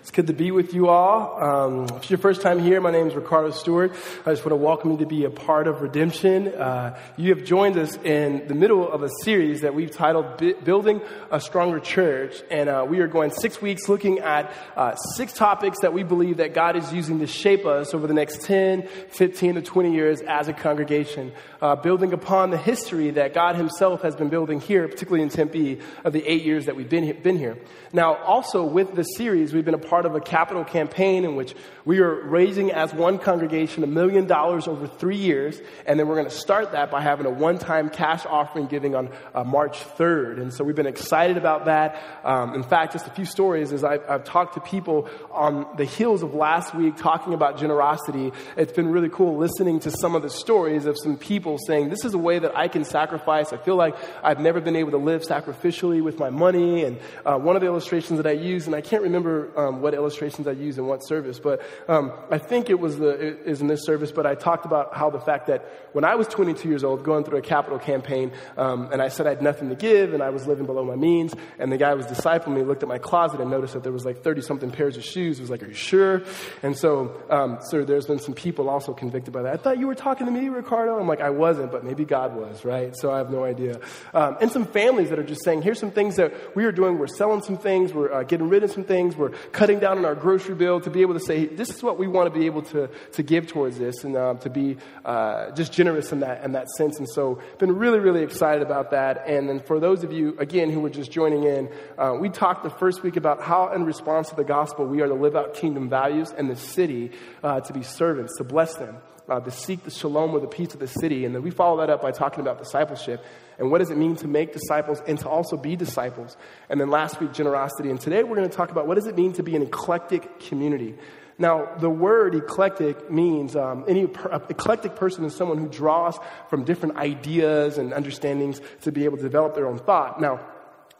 [0.00, 1.42] It's good to be with you all.
[1.42, 3.92] Um, if it's your first time here, my name is Ricardo Stewart.
[4.24, 6.48] I just want to welcome you to be a part of Redemption.
[6.48, 11.02] Uh, you have joined us in the middle of a series that we've titled Building
[11.30, 12.42] a Stronger Church.
[12.50, 16.38] And uh, we are going six weeks looking at uh, six topics that we believe
[16.38, 20.22] that God is using to shape us over the next 10, 15 to 20 years
[20.22, 21.30] as a congregation.
[21.60, 25.80] Uh, building upon the history that God himself has been building here, particularly in Tempe,
[26.04, 27.58] of the eight years that we've been, been here.
[27.92, 31.54] Now, also with this series, we've been a part of a capital campaign in which
[31.84, 36.14] we are raising as one congregation a million dollars over three years, and then we're
[36.14, 40.40] going to start that by having a one-time cash offering giving on uh, March 3rd.
[40.40, 42.00] And so we've been excited about that.
[42.22, 45.84] Um, in fact, just a few stories as I've, I've talked to people on the
[45.84, 48.32] heels of last week talking about generosity.
[48.56, 52.04] It's been really cool listening to some of the stories of some people saying, this
[52.04, 53.52] is a way that I can sacrifice.
[53.52, 56.84] I feel like I've never been able to live sacrificially with my money.
[56.84, 59.94] And uh, one of the illustrations that I use, and I can't remember um, what
[59.94, 63.60] illustrations I use in what service, but um, I think it was the it is
[63.60, 64.12] in this service.
[64.12, 67.24] But I talked about how the fact that when I was 22 years old, going
[67.24, 70.30] through a capital campaign, um, and I said I had nothing to give, and I
[70.30, 73.40] was living below my means, and the guy was discipling me, looked at my closet
[73.40, 75.38] and noticed that there was like 30 something pairs of shoes.
[75.38, 76.22] He was like, "Are you sure?"
[76.62, 79.54] And so, um, sir, there's been some people also convicted by that.
[79.54, 80.98] I thought you were talking to me, Ricardo.
[80.98, 82.96] I'm like, I wasn't, but maybe God was, right?
[82.96, 83.80] So I have no idea.
[84.14, 86.98] Um, and some families that are just saying, here's some things that we are doing.
[86.98, 87.92] We're selling some things.
[87.92, 89.16] We're uh, getting rid of some things.
[89.16, 91.98] We're cutting down on our grocery bill to be able to say, this is what
[91.98, 95.50] we want to be able to, to give towards this and um, to be uh,
[95.52, 96.98] just generous in that, in that sense.
[96.98, 99.24] And so, been really, really excited about that.
[99.26, 102.62] And then for those of you, again, who were just joining in, uh, we talked
[102.62, 105.54] the first week about how, in response to the gospel, we are to live out
[105.54, 107.12] kingdom values in the city
[107.44, 108.96] uh, to be servants, to bless them.
[109.30, 111.24] Uh, to seek the shalom or the peace of the city.
[111.24, 113.24] And then we follow that up by talking about discipleship
[113.60, 116.36] and what does it mean to make disciples and to also be disciples.
[116.68, 117.90] And then last week, generosity.
[117.90, 120.40] And today we're going to talk about what does it mean to be an eclectic
[120.40, 120.96] community.
[121.38, 126.64] Now, the word eclectic means um, any per, eclectic person is someone who draws from
[126.64, 130.20] different ideas and understandings to be able to develop their own thought.
[130.20, 130.40] Now,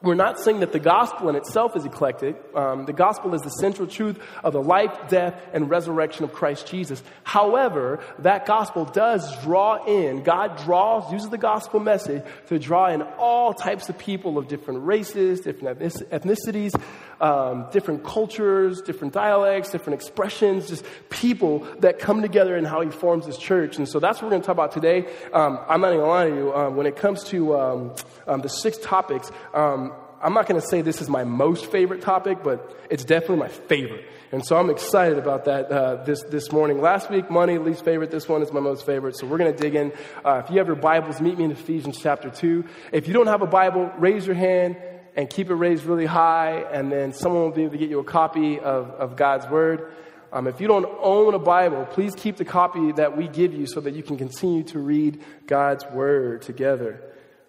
[0.03, 2.35] we're not saying that the gospel in itself is eclectic.
[2.55, 6.67] Um, the gospel is the central truth of the life, death, and resurrection of Christ
[6.67, 7.03] Jesus.
[7.23, 13.03] However, that gospel does draw in, God draws, uses the gospel message to draw in
[13.19, 16.75] all types of people of different races, different ethnicities,
[17.21, 22.91] um, different cultures, different dialects, different expressions, just people that come together in how he
[22.91, 23.77] forms his church.
[23.77, 25.07] And so that's what we're going to talk about today.
[25.33, 26.55] Um, I'm not going to lie to you.
[26.55, 27.95] Um, when it comes to um,
[28.27, 29.90] um, the six topics, um,
[30.23, 33.49] I'm not going to say this is my most favorite topic, but it's definitely my
[33.49, 34.05] favorite.
[34.33, 36.81] And so I'm excited about that uh, this, this morning.
[36.81, 38.11] Last week, money, least favorite.
[38.11, 39.17] This one is my most favorite.
[39.17, 39.93] So we're going to dig in.
[40.23, 42.65] Uh, if you have your Bibles, meet me in Ephesians chapter 2.
[42.93, 44.77] If you don't have a Bible, raise your hand
[45.17, 47.99] and keep it raised really high, and then someone will be able to get you
[47.99, 49.93] a copy of, of God's Word.
[50.33, 53.67] Um, if you don't own a Bible, please keep the copy that we give you
[53.67, 57.03] so that you can continue to read God's Word together.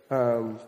[0.09, 0.59] Um,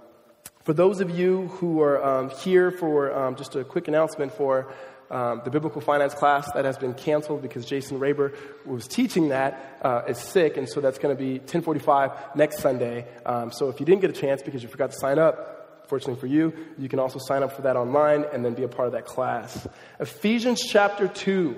[0.64, 4.74] for those of you who are um, here for um, just a quick announcement for
[5.12, 8.36] um, the biblical finance class that has been canceled because Jason Raber
[8.66, 13.06] was teaching that uh, is sick, and so that's going to be 10:45 next Sunday.
[13.26, 15.54] Um, so if you didn't get a chance because you forgot to sign up,
[15.88, 18.68] Fortunately for you, you can also sign up for that online and then be a
[18.68, 19.68] part of that class.
[20.00, 21.56] Ephesians chapter 2.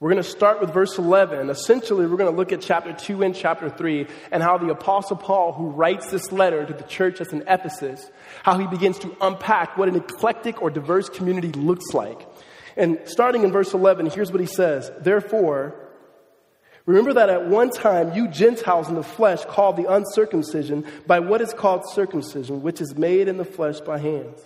[0.00, 1.50] We're going to start with verse 11.
[1.50, 5.16] Essentially, we're going to look at chapter 2 and chapter 3 and how the apostle
[5.16, 8.08] Paul, who writes this letter to the church that's in Ephesus,
[8.44, 12.28] how he begins to unpack what an eclectic or diverse community looks like.
[12.76, 14.90] And starting in verse 11, here's what he says.
[15.00, 15.74] Therefore,
[16.86, 21.42] Remember that at one time you Gentiles in the flesh called the uncircumcision by what
[21.42, 24.40] is called circumcision, which is made in the flesh by hands.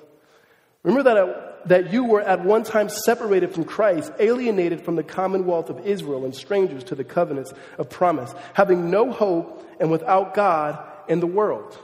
[0.82, 5.02] Remember that, at, that you were at one time separated from Christ, alienated from the
[5.02, 10.34] commonwealth of Israel, and strangers to the covenants of promise, having no hope and without
[10.34, 10.78] God
[11.08, 11.78] in the world.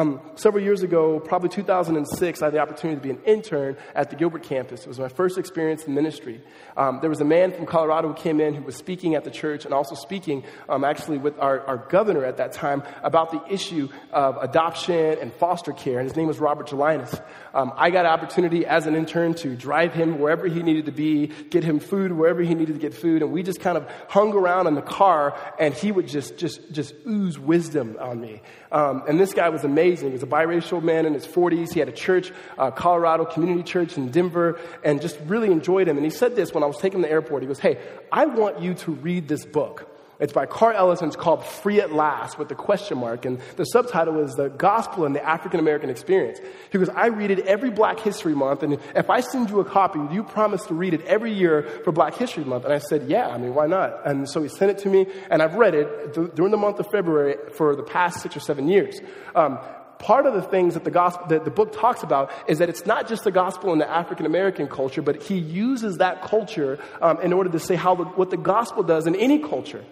[0.00, 4.08] Um, several years ago, probably 2006, I had the opportunity to be an intern at
[4.08, 4.80] the Gilbert campus.
[4.80, 6.40] It was my first experience in ministry.
[6.74, 9.30] Um, there was a man from Colorado who came in who was speaking at the
[9.30, 13.42] church and also speaking um, actually with our, our, governor at that time about the
[13.52, 15.98] issue of adoption and foster care.
[15.98, 17.22] And his name was Robert Gelinas.
[17.52, 20.92] Um, I got an opportunity as an intern to drive him wherever he needed to
[20.92, 23.20] be, get him food wherever he needed to get food.
[23.20, 26.72] And we just kind of hung around in the car and he would just, just,
[26.72, 28.40] just ooze wisdom on me.
[28.72, 29.89] Um, and this guy was amazing.
[29.98, 31.72] He was a biracial man in his 40s.
[31.72, 35.96] He had a church, uh, Colorado Community Church in Denver, and just really enjoyed him.
[35.96, 37.42] And he said this when I was taking him to the airport.
[37.42, 37.78] He goes, Hey,
[38.12, 39.90] I want you to read this book.
[40.20, 41.08] It's by Carl Ellison.
[41.08, 43.24] it's called Free at Last with the question mark.
[43.24, 46.38] And the subtitle is The Gospel and the African American Experience.
[46.70, 48.62] He goes, I read it every Black History Month.
[48.62, 51.92] And if I send you a copy, you promise to read it every year for
[51.92, 52.64] Black History Month.
[52.64, 54.06] And I said, Yeah, I mean, why not?
[54.06, 56.78] And so he sent it to me and I've read it th- during the month
[56.80, 59.00] of February for the past six or seven years.
[59.34, 59.58] Um,
[60.00, 62.84] part of the things that the gospel that the book talks about is that it's
[62.84, 67.20] not just the gospel in the african american culture but he uses that culture um,
[67.20, 69.84] in order to say how the, what the gospel does in any culture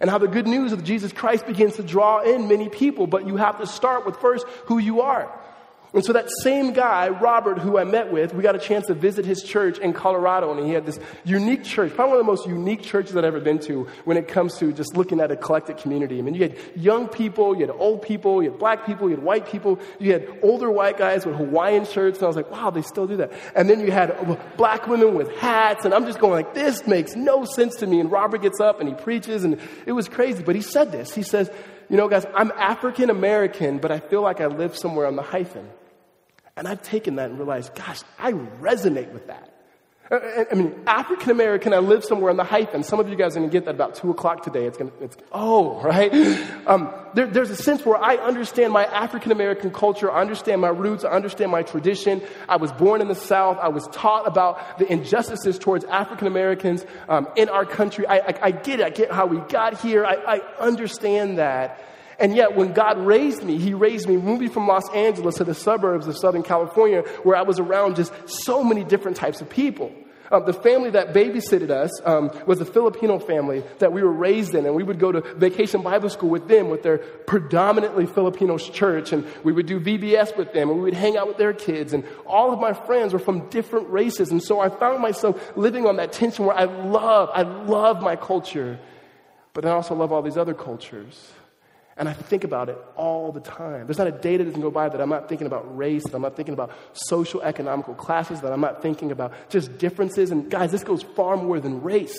[0.00, 3.24] and how the good news of Jesus Christ begins to draw in many people, but
[3.24, 5.32] you have to start with first who you are.
[5.94, 8.94] And so that same guy, Robert, who I met with, we got a chance to
[8.94, 12.32] visit his church in Colorado, and he had this unique church, probably one of the
[12.32, 15.36] most unique churches I've ever been to when it comes to just looking at a
[15.42, 16.18] eclectic community.
[16.18, 19.16] I mean, you had young people, you had old people, you had black people, you
[19.16, 22.50] had white people, you had older white guys with Hawaiian shirts, and I was like,
[22.50, 23.32] wow, they still do that.
[23.54, 27.16] And then you had black women with hats, and I'm just going like, this makes
[27.16, 28.00] no sense to me.
[28.00, 30.42] And Robert gets up and he preaches, and it was crazy.
[30.42, 31.12] But he said this.
[31.12, 31.50] He says,
[31.90, 35.22] you know, guys, I'm African American, but I feel like I live somewhere on the
[35.22, 35.68] hyphen.
[36.56, 39.52] And I've taken that and realized, gosh, I resonate with that.
[40.12, 42.82] I mean, African American, I live somewhere in the hyphen.
[42.82, 44.66] Some of you guys are going to get that about 2 o'clock today.
[44.66, 46.12] It's going to, it's, oh, right?
[46.66, 50.12] Um, there, there's a sense where I understand my African American culture.
[50.12, 51.04] I understand my roots.
[51.04, 52.20] I understand my tradition.
[52.46, 53.56] I was born in the South.
[53.58, 58.06] I was taught about the injustices towards African Americans um, in our country.
[58.06, 58.86] I, I, I, get it.
[58.86, 60.04] I get how we got here.
[60.04, 61.82] I, I understand that.
[62.22, 65.54] And yet, when God raised me, He raised me moving from Los Angeles to the
[65.54, 69.92] suburbs of Southern California, where I was around just so many different types of people.
[70.30, 74.54] Um, the family that babysitted us um, was a Filipino family that we were raised
[74.54, 78.56] in, and we would go to vacation Bible school with them, with their predominantly Filipino
[78.56, 81.52] church, and we would do VBS with them, and we would hang out with their
[81.52, 85.56] kids, and all of my friends were from different races, and so I found myself
[85.56, 88.78] living on that tension where I love, I love my culture,
[89.52, 91.32] but I also love all these other cultures.
[91.96, 93.86] And I think about it all the time.
[93.86, 96.14] There's not a day that doesn't go by that I'm not thinking about race, that
[96.14, 100.30] I'm not thinking about social economical classes, that I'm not thinking about just differences.
[100.30, 102.16] And guys, this goes far more than race.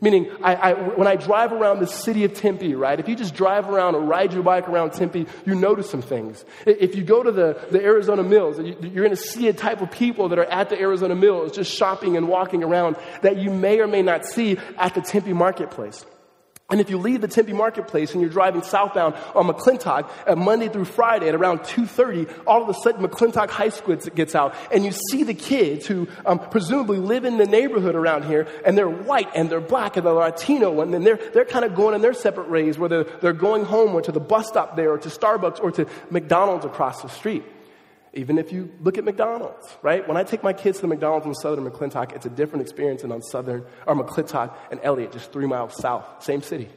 [0.00, 3.34] Meaning, I, I, when I drive around the city of Tempe, right, if you just
[3.34, 6.44] drive around or ride your bike around Tempe, you notice some things.
[6.64, 9.90] If you go to the, the Arizona Mills, you're going to see a type of
[9.90, 13.80] people that are at the Arizona Mills just shopping and walking around that you may
[13.80, 16.06] or may not see at the Tempe marketplace.
[16.70, 20.68] And if you leave the Tempe Marketplace and you're driving southbound on McClintock at Monday
[20.68, 24.84] through Friday at around 2.30, all of a sudden McClintock High School gets out and
[24.84, 28.86] you see the kids who um, presumably live in the neighborhood around here and they're
[28.86, 32.02] white and they're black and they're Latino and then they're, they're kind of going in
[32.02, 35.08] their separate ways whether they're going home or to the bus stop there or to
[35.08, 37.44] Starbucks or to McDonald's across the street.
[38.14, 40.06] Even if you look at McDonald's, right?
[40.06, 43.02] When I take my kids to the McDonald's in Southern McClintock, it's a different experience
[43.02, 46.68] than on Southern, or McClintock and Elliot, just three miles south, same city.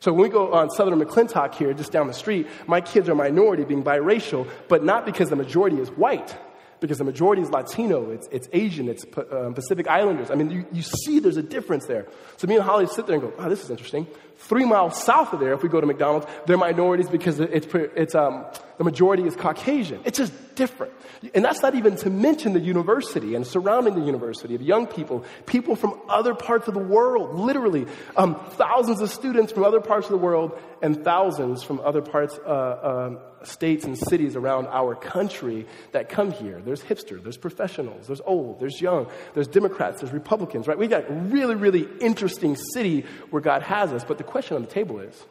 [0.00, 3.14] So when we go on Southern McClintock here, just down the street, my kids are
[3.14, 6.36] minority, being biracial, but not because the majority is white
[6.84, 10.30] because the majority is Latino, it's, it's Asian, it's uh, Pacific Islanders.
[10.30, 12.06] I mean, you, you see there's a difference there.
[12.36, 14.06] So me and Holly sit there and go, oh, this is interesting.
[14.36, 18.14] Three miles south of there, if we go to McDonald's, they're minorities because it's, it's,
[18.14, 18.44] um,
[18.78, 20.00] the majority is Caucasian.
[20.04, 20.92] It's just different.
[21.34, 25.24] And that's not even to mention the university and surrounding the university of young people,
[25.46, 27.86] people from other parts of the world, literally
[28.16, 32.38] um, thousands of students from other parts of the world and thousands from other parts,
[32.44, 36.60] uh, uh, states and cities around our country that come here.
[36.64, 40.78] There's hipsters, there's professionals, there's old, there's young, there's Democrats, there's Republicans, right?
[40.78, 44.04] We got really, really interesting city where God has us.
[44.04, 45.24] But the question on the table is,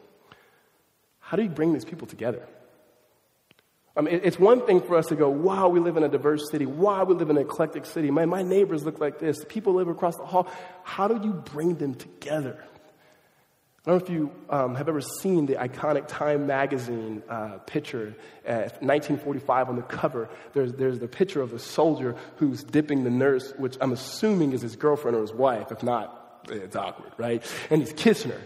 [1.20, 2.46] how do you bring these people together?
[3.96, 6.50] I mean, it's one thing for us to go, wow, we live in a diverse
[6.50, 6.66] city.
[6.66, 8.10] Wow, we live in an eclectic city.
[8.10, 9.44] Man, my neighbors look like this.
[9.48, 10.48] People live across the hall.
[10.82, 12.58] How do you bring them together?
[13.86, 18.16] I don't know if you um, have ever seen the iconic Time magazine uh, picture,
[18.48, 20.30] uh, 1945 on the cover.
[20.54, 24.62] There's, there's the picture of a soldier who's dipping the nurse, which I'm assuming is
[24.62, 25.70] his girlfriend or his wife.
[25.70, 27.44] If not, it's awkward, right?
[27.70, 28.40] And he's kissing her.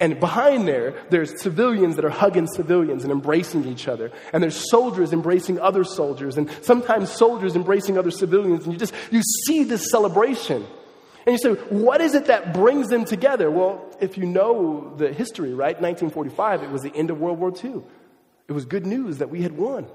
[0.00, 4.10] And behind there, there's civilians that are hugging civilians and embracing each other.
[4.32, 6.38] And there's soldiers embracing other soldiers.
[6.38, 8.64] And sometimes soldiers embracing other civilians.
[8.64, 10.66] And you just, you see this celebration.
[11.26, 13.50] And you say, what is it that brings them together?
[13.50, 15.78] Well, if you know the history, right?
[15.78, 17.82] 1945, it was the end of World War II.
[18.48, 19.86] It was good news that we had won.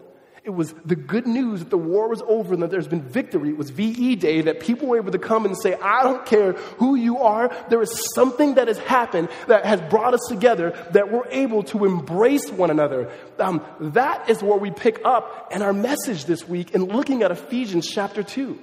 [0.46, 3.50] It was the good news that the war was over and that there's been victory.
[3.50, 6.52] It was VE Day that people were able to come and say, I don't care
[6.78, 7.50] who you are.
[7.70, 11.84] There is something that has happened that has brought us together that we're able to
[11.86, 13.10] embrace one another.
[13.40, 17.32] Um, that is where we pick up in our message this week in looking at
[17.32, 18.60] Ephesians chapter 2.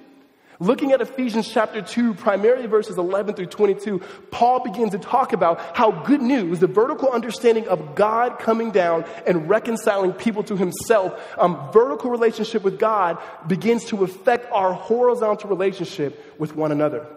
[0.62, 3.99] Looking at Ephesians chapter 2, primarily verses 11 through 22,
[4.31, 9.04] Paul begins to talk about how good news, the vertical understanding of God coming down
[9.26, 15.50] and reconciling people to himself, um, vertical relationship with God begins to affect our horizontal
[15.50, 17.09] relationship with one another.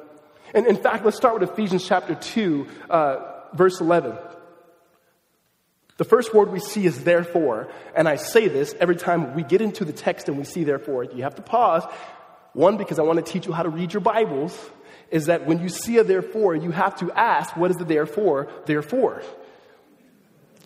[0.56, 3.18] And in fact, let's start with Ephesians chapter 2, uh,
[3.54, 4.18] verse 11.
[5.98, 9.62] The first word we see is therefore, and I say this every time we get
[9.62, 11.06] into the text and we see therefore.
[11.06, 11.84] You have to pause.
[12.56, 14.58] One, because I want to teach you how to read your Bibles,
[15.12, 18.48] is that when you see a therefore, you have to ask, what is the therefore?
[18.66, 19.22] Therefore.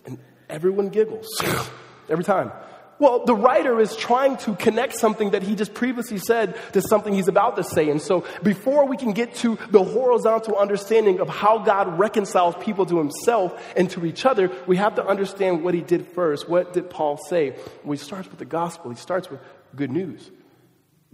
[0.06, 0.18] And
[0.48, 1.26] everyone giggles
[2.08, 2.52] every time.
[3.00, 7.12] Well, the writer is trying to connect something that he just previously said to something
[7.12, 7.90] he's about to say.
[7.90, 12.86] And so before we can get to the horizontal understanding of how God reconciles people
[12.86, 16.48] to himself and to each other, we have to understand what he did first.
[16.48, 17.56] What did Paul say?
[17.82, 18.90] Well, he starts with the gospel.
[18.90, 19.40] He starts with
[19.74, 20.30] good news.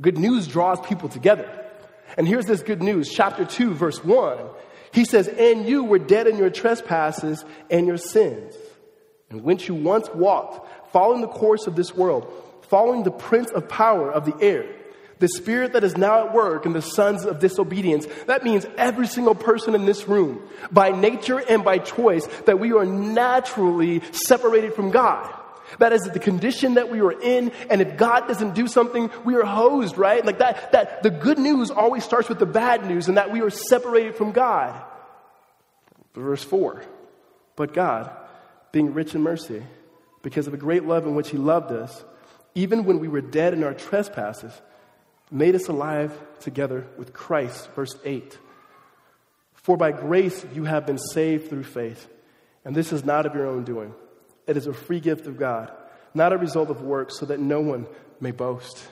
[0.00, 1.50] Good news draws people together.
[2.16, 4.38] And here's this good news, chapter 2, verse 1.
[4.92, 8.54] He says, And you were dead in your trespasses and your sins,
[9.30, 13.68] And which you once walked following the course of this world, following the prince of
[13.68, 14.66] power of the air,
[15.18, 18.06] the spirit that is now at work in the sons of disobedience.
[18.26, 22.72] That means every single person in this room, by nature and by choice, that we
[22.72, 25.30] are naturally separated from God.
[25.78, 29.34] That is the condition that we are in, and if God doesn't do something, we
[29.34, 30.24] are hosed, right?
[30.24, 33.40] Like that, that the good news always starts with the bad news, and that we
[33.40, 34.82] are separated from God.
[36.14, 36.82] Verse 4
[37.56, 38.10] But God,
[38.72, 39.62] being rich in mercy,
[40.22, 42.04] because of the great love in which He loved us,
[42.54, 44.52] even when we were dead in our trespasses,
[45.30, 47.68] made us alive together with Christ.
[47.74, 48.38] Verse 8.
[49.54, 52.08] For by grace you have been saved through faith,
[52.64, 53.94] and this is not of your own doing.
[54.46, 55.72] It is a free gift of God,
[56.14, 57.86] not a result of works, so that no one
[58.20, 58.86] may boast.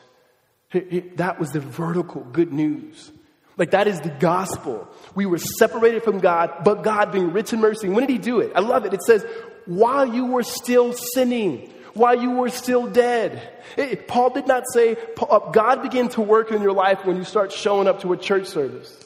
[1.16, 3.12] That was the vertical good news.
[3.56, 4.88] Like that is the gospel.
[5.14, 7.88] We were separated from God, but God being rich in mercy.
[7.88, 8.52] When did he do it?
[8.54, 8.92] I love it.
[8.92, 9.24] It says,
[9.66, 13.52] while you were still sinning, while you were still dead.
[13.76, 17.24] It, Paul did not say, uh, God began to work in your life when you
[17.24, 19.04] start showing up to a church service.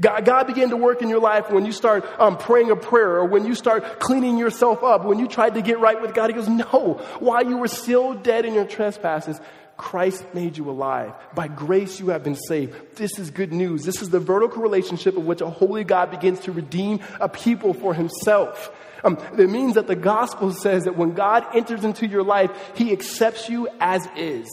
[0.00, 3.16] God, God began to work in your life when you start um, praying a prayer
[3.16, 6.30] or when you start cleaning yourself up, when you tried to get right with God.
[6.30, 9.40] He goes, No, while you were still dead in your trespasses,
[9.76, 11.12] Christ made you alive.
[11.34, 12.96] By grace, you have been saved.
[12.96, 13.82] This is good news.
[13.82, 17.72] This is the vertical relationship of which a holy God begins to redeem a people
[17.74, 18.70] for himself.
[19.04, 22.92] Um, it means that the gospel says that when God enters into your life, he
[22.92, 24.48] accepts you as is.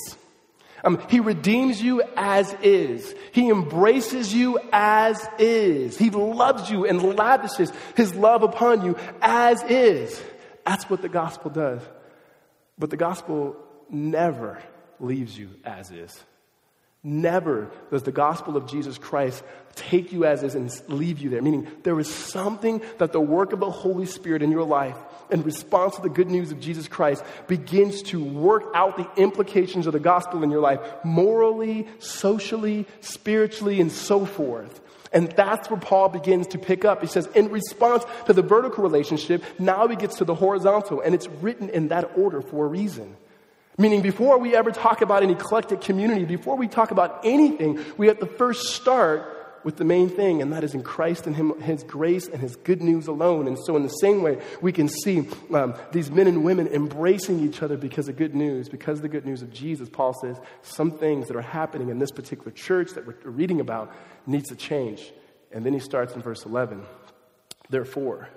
[0.83, 3.13] Um, he redeems you as is.
[3.31, 5.97] He embraces you as is.
[5.97, 10.21] He loves you and lavishes his love upon you as is.
[10.65, 11.81] That's what the gospel does.
[12.77, 13.55] But the gospel
[13.89, 14.61] never
[14.99, 16.23] leaves you as is.
[17.03, 19.43] Never does the gospel of Jesus Christ
[19.75, 21.41] take you as is and leave you there.
[21.41, 24.97] Meaning, there is something that the work of the Holy Spirit in your life,
[25.31, 29.87] in response to the good news of Jesus Christ, begins to work out the implications
[29.87, 34.81] of the gospel in your life morally, socially, spiritually, and so forth.
[35.13, 37.01] And that's where Paul begins to pick up.
[37.01, 41.15] He says, in response to the vertical relationship, now he gets to the horizontal, and
[41.15, 43.15] it's written in that order for a reason.
[43.77, 48.07] Meaning, before we ever talk about an eclectic community, before we talk about anything, we
[48.07, 49.36] have to first start
[49.67, 52.55] with the main thing, and that is in Christ and him, His grace and His
[52.55, 53.47] good news alone.
[53.47, 57.41] And so, in the same way, we can see um, these men and women embracing
[57.41, 59.89] each other because of good news, because of the good news of Jesus.
[59.89, 63.93] Paul says some things that are happening in this particular church that we're reading about
[64.25, 65.11] needs to change.
[65.51, 66.85] And then he starts in verse 11.
[67.69, 68.29] Therefore,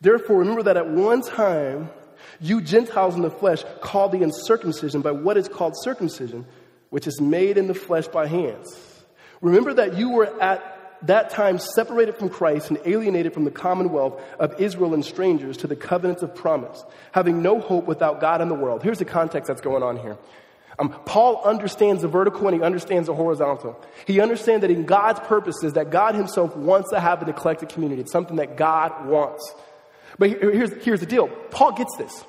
[0.00, 1.88] therefore, remember that at one time,
[2.40, 6.46] you Gentiles in the flesh call the uncircumcision by what is called circumcision,
[6.90, 8.97] which is made in the flesh by hands.
[9.40, 14.20] Remember that you were at that time separated from Christ and alienated from the commonwealth
[14.38, 18.48] of Israel and strangers to the covenants of promise, having no hope without God in
[18.48, 18.82] the world.
[18.82, 20.16] Here's the context that's going on here.
[20.80, 23.80] Um, Paul understands the vertical and he understands the horizontal.
[24.06, 28.02] He understands that in God's purposes, that God himself wants to have an eclectic community.
[28.02, 29.54] It's something that God wants.
[30.18, 32.24] But here's, here's the deal Paul gets this.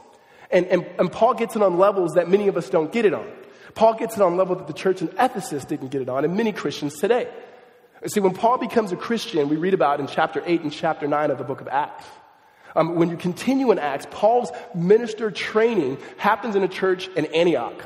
[0.51, 3.13] And, and, and Paul gets it on levels that many of us don't get it
[3.13, 3.29] on.
[3.75, 6.35] Paul gets it on level that the church in Ephesus didn't get it on, and
[6.35, 7.29] many Christians today.
[8.05, 11.31] See, when Paul becomes a Christian, we read about in chapter 8 and chapter 9
[11.31, 12.05] of the book of Acts.
[12.75, 17.85] Um, when you continue in Acts, Paul's minister training happens in a church in Antioch.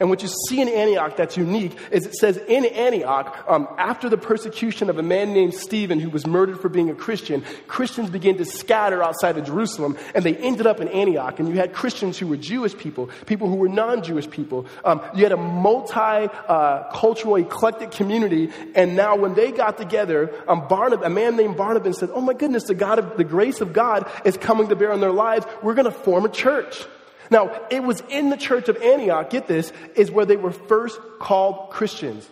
[0.00, 4.08] And what you see in Antioch that's unique is it says in Antioch, um, after
[4.08, 8.10] the persecution of a man named Stephen who was murdered for being a Christian, Christians
[8.10, 11.38] began to scatter outside of Jerusalem and they ended up in Antioch.
[11.38, 14.66] And you had Christians who were Jewish people, people who were non Jewish people.
[14.84, 18.50] Um, you had a multi uh, cultural, eclectic community.
[18.74, 22.34] And now when they got together, um, Barnabas, a man named Barnabas said, Oh my
[22.34, 25.46] goodness, the, God of, the grace of God is coming to bear on their lives.
[25.62, 26.86] We're going to form a church.
[27.30, 30.98] Now, it was in the church of Antioch, get this, is where they were first
[31.18, 32.28] called Christians.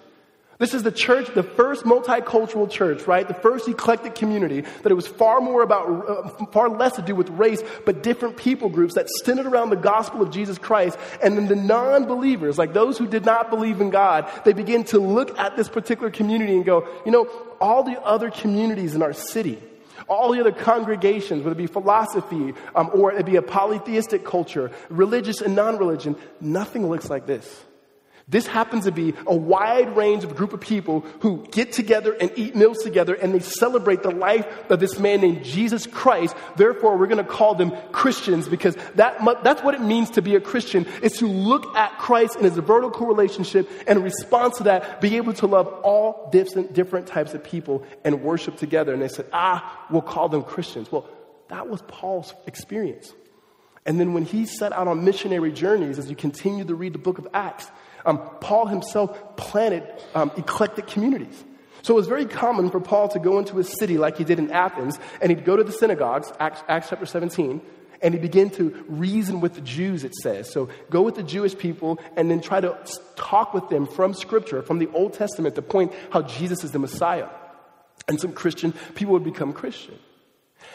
[0.59, 3.27] This is the church, the first multicultural church, right?
[3.27, 7.15] The first eclectic community that it was far more about, uh, far less to do
[7.15, 10.97] with race, but different people groups that centered around the gospel of Jesus Christ.
[11.23, 15.01] And then the non-believers, like those who did not believe in God, they begin to
[15.01, 17.29] look at this particular community and go, you know,
[17.61, 19.59] all the other communities in our city,
[20.09, 24.71] all the other congregations, whether it be philosophy um, or it be a polytheistic culture,
[24.89, 27.65] religious and non religion, nothing looks like this.
[28.27, 32.33] This happens to be a wide range of group of people who get together and
[32.37, 36.35] eat meals together and they celebrate the life of this man named Jesus Christ.
[36.57, 40.37] Therefore, we're going to call them Christians because that, that's what it means to be
[40.37, 44.65] a Christian is to look at Christ in his vertical relationship and in response to
[44.65, 48.95] that, be able to love all different, different types of people and worship together.
[48.95, 50.91] And they said, ah, we'll call them Christians.
[50.91, 51.07] Well,
[51.49, 53.13] that was Paul's experience.
[53.85, 56.99] And then when he set out on missionary journeys, as you continue to read the
[56.99, 57.71] book of Acts,
[58.07, 59.85] um, Paul himself planted
[60.15, 61.45] um, eclectic communities.
[61.83, 64.39] So it was very common for Paul to go into a city like he did
[64.39, 67.61] in Athens, and he'd go to the synagogues, Acts, Acts chapter 17,
[68.01, 70.51] and he began to reason with the Jews, it says.
[70.51, 72.77] So go with the Jewish people and then try to
[73.17, 76.79] talk with them from Scripture, from the Old Testament, to point how Jesus is the
[76.79, 77.29] Messiah.
[78.09, 79.95] And some Christian people would become Christian.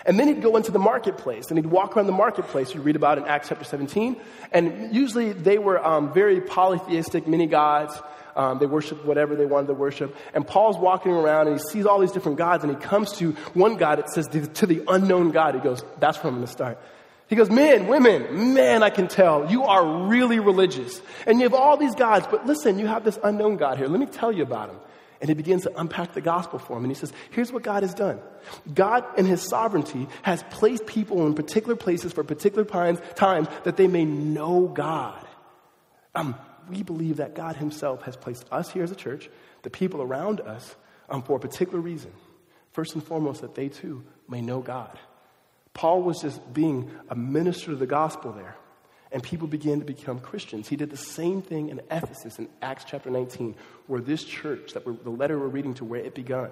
[0.06, 2.74] And then he'd go into the marketplace and he'd walk around the marketplace.
[2.74, 4.16] You read about in Acts chapter 17.
[4.52, 8.00] And usually they were um, very polytheistic, many gods.
[8.36, 10.16] Um, they worshiped whatever they wanted to worship.
[10.34, 13.32] And Paul's walking around and he sees all these different gods and he comes to
[13.54, 14.00] one God.
[14.00, 15.56] It says to the unknown God.
[15.56, 16.80] He goes, that's where I'm going to start.
[17.28, 21.00] He goes, men, women, man, I can tell you are really religious.
[21.28, 23.88] And you have all these gods, but listen, you have this unknown God here.
[23.88, 24.78] Let me tell you about him.
[25.22, 26.86] And he begins to unpack the gospel for him.
[26.86, 28.20] And he says, here's what God has done.
[28.74, 33.88] God, in his sovereignty, has placed people in particular places for particular times, that they
[33.88, 35.28] may know God.
[36.16, 36.36] Um,
[36.70, 39.30] we believe that God himself has placed us here as a church,
[39.64, 40.76] the people around us,
[41.10, 42.14] um, for a particular reason.
[42.72, 44.98] First and foremost, that they too may know God.
[45.74, 48.56] Paul was just being a minister of the gospel there
[49.12, 50.68] and people began to become Christians.
[50.68, 53.56] He did the same thing in Ephesus in Acts chapter 19,
[53.88, 56.50] where this church, that the letter we're reading to, where it began,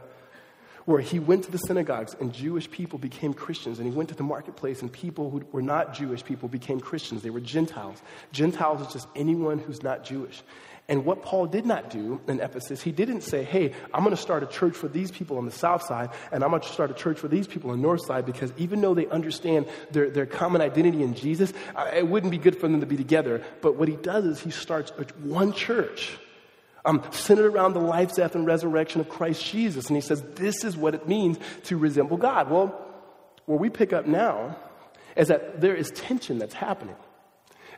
[0.86, 4.16] where he went to the synagogues and Jewish people became Christians, and he went to
[4.16, 7.22] the marketplace and people who were not Jewish people became Christians.
[7.22, 8.02] They were Gentiles.
[8.32, 10.42] Gentiles is just anyone who's not Jewish.
[10.90, 14.22] And what Paul did not do in Ephesus, he didn't say, hey, I'm going to
[14.22, 16.92] start a church for these people on the south side, and I'm going to start
[16.92, 20.10] a church for these people on the north side, because even though they understand their,
[20.10, 21.52] their common identity in Jesus,
[21.94, 23.44] it wouldn't be good for them to be together.
[23.62, 26.18] But what he does is he starts one church.
[26.86, 29.88] Um, centered around the life, death, and resurrection of Christ Jesus.
[29.88, 32.50] And he says, This is what it means to resemble God.
[32.50, 32.82] Well,
[33.46, 34.56] where we pick up now
[35.18, 36.96] is that there is tension that's happening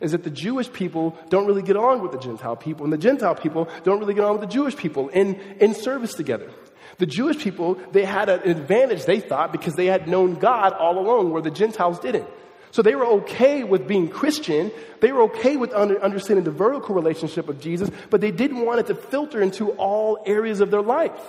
[0.02, 2.98] is that the Jewish people don't really get on with the Gentile people, and the
[2.98, 6.50] Gentile people don't really get on with the Jewish people in, in service together.
[6.98, 11.00] The Jewish people, they had an advantage, they thought, because they had known God all
[11.00, 12.28] along, where the Gentiles didn't.
[12.72, 14.72] So they were okay with being Christian.
[15.00, 18.80] They were okay with under, understanding the vertical relationship of Jesus, but they didn't want
[18.82, 21.20] it to filter into all areas of their life.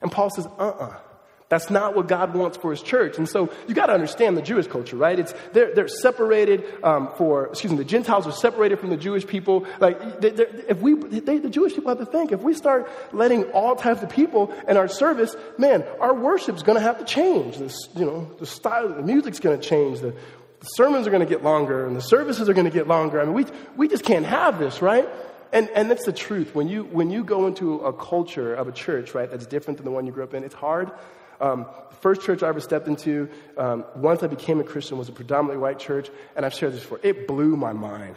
[0.00, 0.84] And Paul says, uh uh-uh.
[0.84, 0.96] uh
[1.48, 3.16] that's not what God wants for His church.
[3.16, 5.18] And so you got to understand the Jewish culture, right?
[5.18, 7.78] It's they're, they're separated um, for excuse me.
[7.78, 9.66] The Gentiles are separated from the Jewish people.
[9.80, 13.76] Like if we, they, the Jewish people have to think if we start letting all
[13.76, 17.56] types of people in our service, man, our worship's going to have to change.
[17.56, 20.00] This, you know, the style, the music's going to change.
[20.00, 20.14] The,
[20.60, 23.22] the sermons are going to get longer, and the services are going to get longer.
[23.22, 25.08] I mean, we we just can't have this, right?
[25.50, 26.54] and, and that's the truth.
[26.54, 29.86] When you, when you go into a culture of a church, right, that's different than
[29.86, 30.90] the one you grew up in, it's hard
[31.40, 35.08] um, the first church I ever stepped into, um, once I became a Christian, was
[35.08, 37.00] a predominantly white church, and I've shared this before.
[37.02, 38.16] It blew my mind.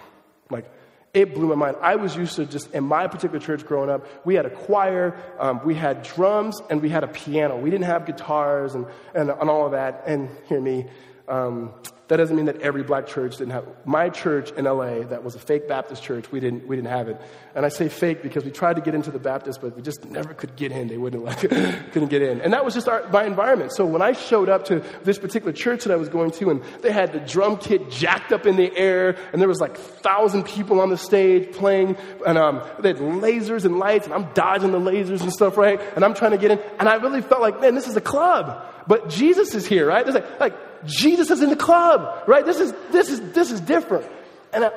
[0.50, 0.70] Like,
[1.14, 1.78] it blew my mind.
[1.82, 5.16] I was used to just, in my particular church growing up, we had a choir,
[5.40, 7.58] um, we had drums, and we had a piano.
[7.58, 10.04] We didn't have guitars and, and, and all of that.
[10.08, 10.88] And hear me,
[11.28, 11.74] um,
[12.12, 13.66] That doesn't mean that every black church didn't have.
[13.86, 17.08] My church in LA, that was a fake Baptist church, we didn't, we didn't have
[17.08, 17.18] it.
[17.56, 20.04] And I say fake because we tried to get into the Baptist, but we just
[20.04, 20.90] never could get in.
[20.90, 22.42] They wouldn't let, couldn't get in.
[22.42, 23.72] And that was just our, my environment.
[23.72, 26.62] So when I showed up to this particular church that I was going to, and
[26.82, 30.44] they had the drum kit jacked up in the air, and there was like thousand
[30.44, 31.96] people on the stage playing,
[32.28, 35.80] and um, they had lasers and lights, and I'm dodging the lasers and stuff, right?
[35.96, 38.02] And I'm trying to get in, and I really felt like, man, this is a
[38.02, 38.68] club.
[38.86, 40.06] But Jesus is here, right?
[40.06, 42.46] It's like, like Jesus is in the club, right?
[42.46, 44.06] This is, this is, this is different.
[44.54, 44.72] And I,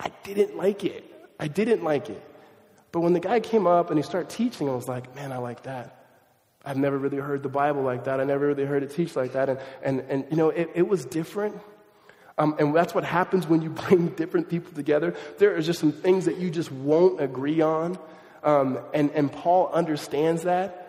[0.00, 1.04] I didn't like it.
[1.38, 2.22] I didn't like it.
[2.92, 5.38] But when the guy came up and he started teaching, I was like, man, I
[5.38, 6.06] like that.
[6.64, 8.20] I've never really heard the Bible like that.
[8.20, 9.48] I never really heard it teach like that.
[9.48, 11.60] And, and, and you know, it, it was different.
[12.38, 15.14] Um, and that's what happens when you bring different people together.
[15.38, 17.98] There are just some things that you just won't agree on.
[18.42, 20.83] Um, and, and Paul understands that.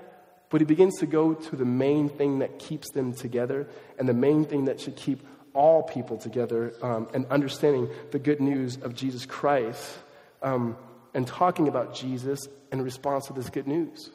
[0.55, 3.67] But he begins to go to the main thing that keeps them together
[3.99, 5.19] and the main thing that should keep
[5.53, 9.97] all people together um, and understanding the good news of Jesus Christ
[10.41, 10.77] um,
[11.13, 14.09] and talking about Jesus in response to this good news.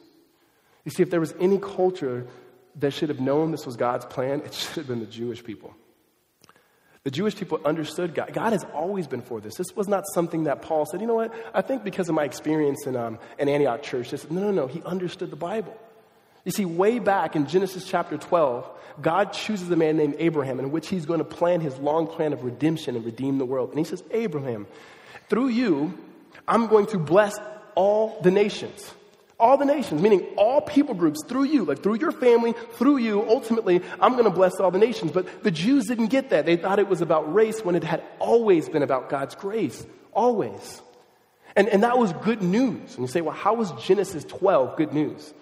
[0.83, 2.25] You see, if there was any culture
[2.77, 5.75] that should have known this was God's plan, it should have been the Jewish people.
[7.03, 8.33] The Jewish people understood God.
[8.33, 9.53] God has always been for this.
[9.53, 12.23] This was not something that Paul said, you know what, I think because of my
[12.23, 15.79] experience in, um, in Antioch church, this, no, no, no, he understood the Bible.
[16.43, 18.69] You see, way back in Genesis chapter 12,
[19.01, 22.33] God chooses a man named Abraham in which he's going to plan his long plan
[22.33, 23.69] of redemption and redeem the world.
[23.69, 24.67] And he says, Abraham,
[25.29, 25.97] through you,
[26.47, 27.37] I'm going to bless
[27.75, 28.91] all the nations.
[29.39, 33.27] All the nations, meaning all people groups through you, like through your family, through you,
[33.27, 35.11] ultimately, I'm going to bless all the nations.
[35.11, 36.45] But the Jews didn't get that.
[36.45, 39.83] They thought it was about race when it had always been about God's grace.
[40.13, 40.81] Always.
[41.55, 42.95] And, and that was good news.
[42.95, 45.33] And you say, well, how was Genesis 12 good news?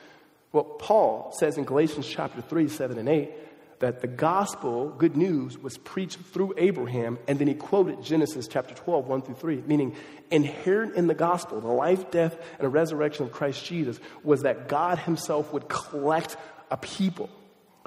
[0.52, 3.32] Well, Paul says in Galatians chapter 3, 7, and 8
[3.80, 8.74] that the gospel, good news, was preached through Abraham, and then he quoted Genesis chapter
[8.74, 9.96] 12, 1 through 3, meaning
[10.32, 15.00] inherent in the gospel, the life, death, and resurrection of Christ Jesus, was that God
[15.00, 16.36] himself would collect
[16.72, 17.30] a people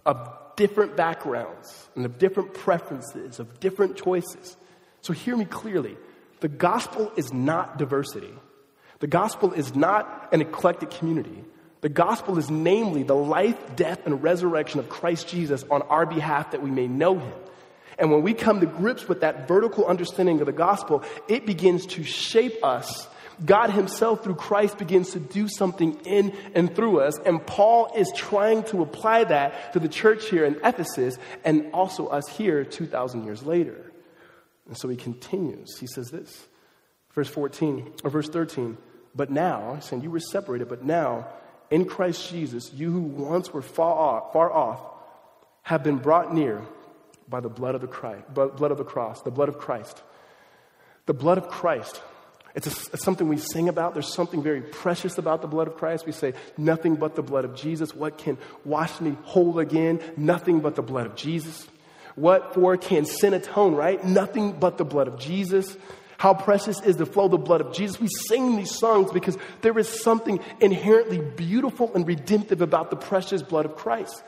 [0.07, 4.57] of different backgrounds and of different preferences, of different choices.
[5.03, 5.97] So hear me clearly.
[6.41, 8.33] The gospel is not diversity.
[9.01, 11.45] The gospel is not an eclectic community.
[11.83, 16.53] The gospel is namely the life, death, and resurrection of Christ Jesus on our behalf
[16.53, 17.35] that we may know him.
[17.99, 21.87] And when we come to grips with that vertical understanding of the gospel, it begins
[21.87, 23.09] to shape us.
[23.45, 27.19] God Himself, through Christ, begins to do something in and through us.
[27.19, 32.07] And Paul is trying to apply that to the church here in Ephesus and also
[32.07, 33.91] us here 2,000 years later.
[34.69, 35.79] And so he continues.
[35.79, 36.47] He says this,
[37.13, 38.79] verse 14, or verse 13.
[39.15, 41.27] But now, saying you were separated, but now
[41.73, 44.79] in Christ Jesus, you who once were far off, far off
[45.63, 46.61] have been brought near
[47.27, 50.03] by the blood of the, Christ, blood of the cross, the blood of Christ.
[51.07, 52.03] The blood of Christ.
[52.55, 53.95] It's, a, it's, something we sing about.
[53.95, 56.05] There's something very precious about the blood of Christ.
[56.05, 57.95] We say, nothing but the blood of Jesus.
[57.95, 60.01] What can wash me whole again?
[60.19, 61.67] Nothing but the blood of Jesus.
[62.17, 64.05] What for can sin atone, right?
[64.05, 65.75] Nothing but the blood of Jesus.
[66.23, 67.99] How precious is the flow of the blood of Jesus.
[67.99, 73.43] We sing these songs because there is something inherently beautiful and redemptive about the precious
[73.43, 74.23] blood of Christ.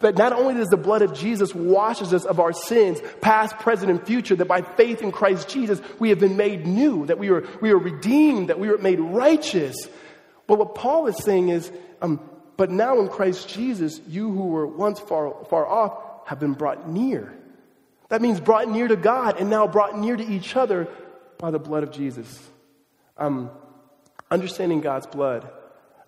[0.00, 3.90] That not only does the blood of Jesus washes us of our sins, past, present,
[3.90, 7.28] and future, that by faith in Christ Jesus, we have been made new, that we
[7.28, 9.76] are, we are redeemed, that we are made righteous.
[10.46, 11.70] But what Paul is saying is,
[12.00, 12.18] um,
[12.56, 16.88] but now in Christ Jesus, you who were once far, far off have been brought
[16.88, 17.34] near.
[18.08, 20.88] That means brought near to God and now brought near to each other
[21.38, 22.48] by the blood of Jesus.
[23.16, 23.50] Um,
[24.30, 25.48] understanding God's blood,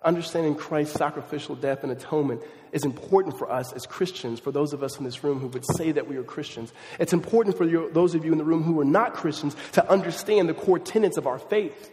[0.03, 4.83] understanding Christ's sacrificial death and atonement is important for us as Christians, for those of
[4.83, 6.71] us in this room who would say that we are Christians.
[6.99, 10.47] It's important for those of you in the room who are not Christians to understand
[10.47, 11.91] the core tenets of our faith.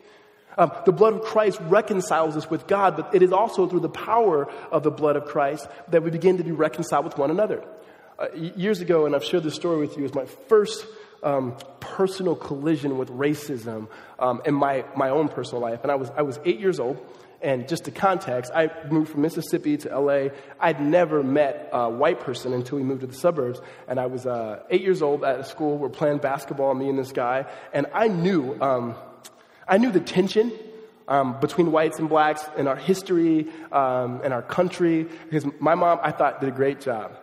[0.59, 3.89] Um, the blood of Christ reconciles us with God, but it is also through the
[3.91, 7.63] power of the blood of Christ that we begin to be reconciled with one another.
[8.19, 10.87] Uh, years ago, and I've shared this story with you, is my first
[11.27, 15.81] um, personal collision with racism um, in my, my own personal life.
[15.83, 17.05] And I was, I was eight years old.
[17.43, 20.29] And just to context, I moved from Mississippi to LA.
[20.59, 23.61] I'd never met a white person until we moved to the suburbs.
[23.89, 25.77] And I was uh, eight years old at a school.
[25.77, 27.47] We're playing basketball, me and this guy.
[27.75, 28.95] And I knew, um,
[29.69, 30.53] I knew the tension
[31.09, 35.07] um, between whites and blacks in our history um, our country.
[35.29, 37.17] Because my mom, I thought, did a great job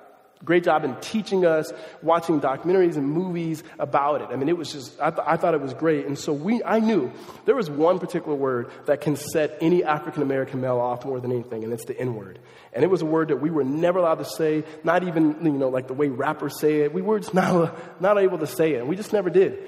[0.46, 4.30] great job in teaching us, watching documentaries and movies about it.
[4.32, 6.06] I mean, it was just, I, th- I thought it was great.
[6.06, 7.12] And so we, I knew
[7.46, 11.32] there was one particular word that can set any African American male off more than
[11.32, 12.40] anything, and it's the N word.
[12.74, 15.52] And it was a word that we were never allowed to say, not even, you
[15.52, 16.94] know, like the way rappers say it.
[16.94, 18.86] We were just not, not able to say it.
[18.86, 19.60] We just never did.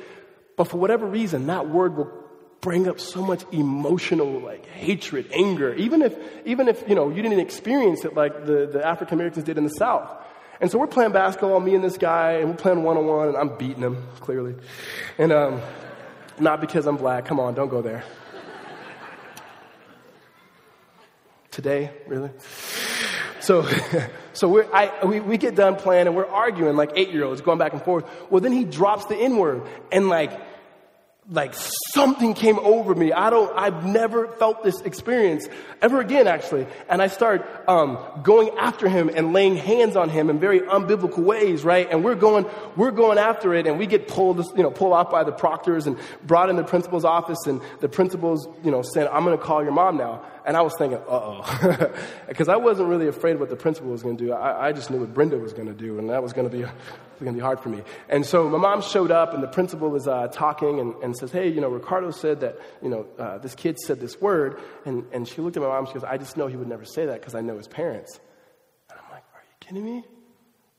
[0.57, 2.11] But for whatever reason, that word will
[2.61, 7.21] bring up so much emotional like hatred, anger, even if even if you know you
[7.21, 10.09] didn't experience it like the, the African Americans did in the South.
[10.61, 13.27] And so we're playing basketball, me and this guy, and we're playing one on one,
[13.29, 14.55] and I'm beating him, clearly.
[15.17, 15.61] And um,
[16.39, 17.25] not because I'm black.
[17.25, 18.03] Come on, don't go there.
[21.51, 22.31] Today, really?
[23.39, 23.67] So,
[24.33, 27.41] so we're, I, we, we get done playing and we're arguing like eight year olds,
[27.41, 28.05] going back and forth.
[28.29, 30.31] Well, then he drops the N word, and like
[31.29, 33.11] like something came over me.
[33.11, 35.47] I don't, I've never felt this experience
[35.81, 36.67] ever again, actually.
[36.87, 41.19] And I start um, going after him and laying hands on him in very unbiblical
[41.19, 41.87] ways, right?
[41.89, 45.09] And we're going, we're going after it, and we get pulled, you know, pulled off
[45.09, 49.07] by the proctors and brought in the principal's office, and the principal's, you know, saying,
[49.11, 51.91] "I'm going to call your mom now." And I was thinking, uh oh.
[52.27, 54.31] Because I wasn't really afraid what the principal was going to do.
[54.31, 56.55] I, I, just knew what Brenda was going to do, and that was going to
[56.55, 56.71] be, going
[57.25, 57.81] to be hard for me.
[58.09, 61.31] And so my mom showed up, and the principal was uh, talking and, and says,
[61.31, 64.59] Hey, you know, Ricardo said that, you know, uh, this kid said this word.
[64.85, 66.85] And, and she looked at my mom, she goes, I just know he would never
[66.85, 68.19] say that because I know his parents.
[68.91, 70.03] And I'm like, Are you kidding me?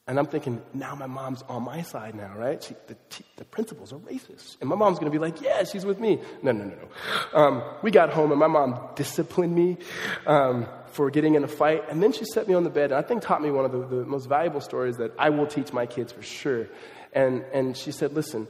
[0.09, 2.62] And I'm thinking, now my mom's on my side now, right?
[2.62, 2.97] She, the,
[3.37, 4.57] the principals are racist.
[4.61, 6.21] And my mom's going to be like, yeah, she's with me.
[6.42, 7.38] No, no, no, no.
[7.38, 9.79] Um, we got home and my mom disciplined me
[10.27, 11.83] um, for getting in a fight.
[11.90, 13.73] And then she set me on the bed and I think taught me one of
[13.73, 16.69] the, the most valuable stories that I will teach my kids for sure.
[17.12, 18.47] And, and she said, listen,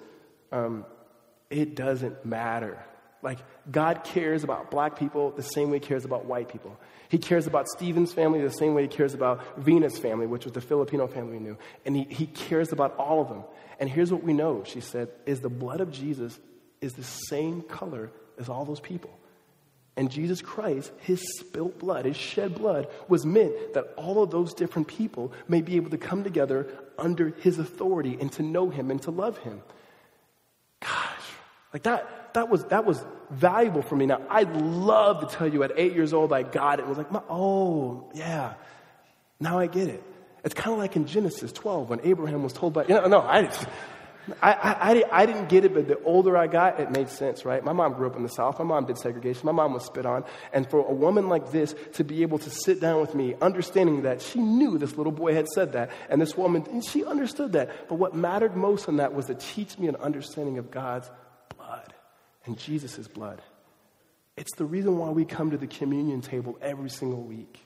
[0.52, 0.84] um,
[1.48, 2.84] it doesn't matter.
[3.26, 6.78] Like, God cares about black people the same way he cares about white people.
[7.08, 10.52] He cares about Stephen's family the same way he cares about Venus' family, which was
[10.52, 11.58] the Filipino family we knew.
[11.84, 13.42] And he, he cares about all of them.
[13.80, 16.38] And here's what we know, she said, is the blood of Jesus
[16.80, 19.10] is the same color as all those people.
[19.96, 24.54] And Jesus Christ, his spilt blood, his shed blood, was meant that all of those
[24.54, 28.92] different people may be able to come together under his authority and to know him
[28.92, 29.62] and to love him.
[30.80, 31.26] Gosh,
[31.72, 34.06] like that, that was, that was valuable for me.
[34.06, 36.82] Now, I'd love to tell you at eight years old I got it.
[36.82, 38.54] It was like, oh, yeah,
[39.40, 40.02] now I get it.
[40.44, 43.20] It's kind of like in Genesis 12 when Abraham was told by, you know, no,
[43.20, 43.50] I,
[44.42, 47.64] I, I, I, didn't get it, but the older I got, it made sense, right?
[47.64, 48.58] My mom grew up in the South.
[48.58, 49.46] My mom did segregation.
[49.46, 50.24] My mom was spit on.
[50.52, 54.02] And for a woman like this to be able to sit down with me, understanding
[54.02, 57.52] that she knew this little boy had said that, and this woman, and she understood
[57.52, 57.88] that.
[57.88, 61.10] But what mattered most in that was to teach me an understanding of God's
[62.46, 63.42] and Jesus' blood.
[64.36, 67.64] It's the reason why we come to the communion table every single week.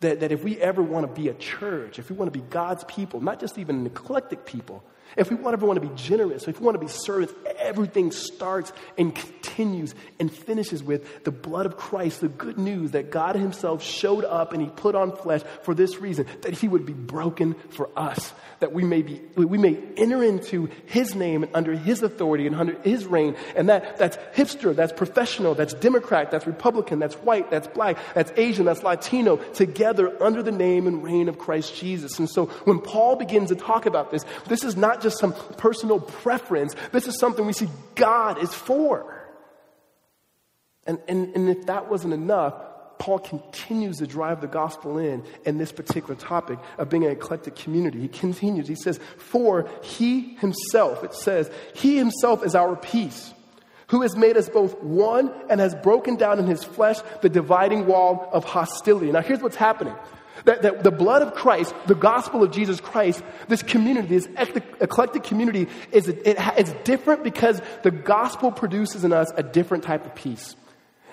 [0.00, 2.44] That, that if we ever want to be a church, if we want to be
[2.50, 4.84] God's people, not just even an eclectic people,
[5.16, 9.14] if we want to be generous, if we want to be servants, everything starts and
[9.14, 14.24] continues and finishes with the blood of Christ, the good news that God Himself showed
[14.24, 17.90] up and He put on flesh for this reason, that He would be broken for
[17.96, 22.46] us, that we may be, we may enter into His name and under His authority
[22.46, 23.36] and under His reign.
[23.56, 28.32] And that, that's hipster, that's professional, that's Democrat, that's Republican, that's white, that's black, that's
[28.36, 32.18] Asian, that's Latino, together under the name and reign of Christ Jesus.
[32.18, 36.00] And so when Paul begins to talk about this, this is not just some personal
[36.00, 36.74] preference.
[36.92, 39.14] This is something we see God is for.
[40.86, 42.54] And, and, and if that wasn't enough,
[42.98, 47.54] Paul continues to drive the gospel in in this particular topic of being an eclectic
[47.54, 48.00] community.
[48.00, 53.32] He continues, he says, For he himself, it says, he himself is our peace,
[53.88, 57.86] who has made us both one and has broken down in his flesh the dividing
[57.86, 59.12] wall of hostility.
[59.12, 59.94] Now, here's what's happening.
[60.48, 64.26] That, that, the blood of Christ, the gospel of Jesus Christ, this community, this
[64.80, 70.06] eclectic community, is it, it's different because the gospel produces in us a different type
[70.06, 70.56] of peace.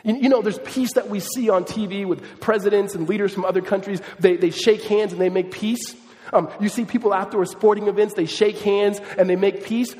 [0.06, 3.62] You, know, there's peace that we see on TV with presidents and leaders from other
[3.62, 4.02] countries.
[4.20, 5.96] They, they shake hands and they make peace.
[6.32, 9.94] Um, you see people after sporting events, they shake hands and they make peace.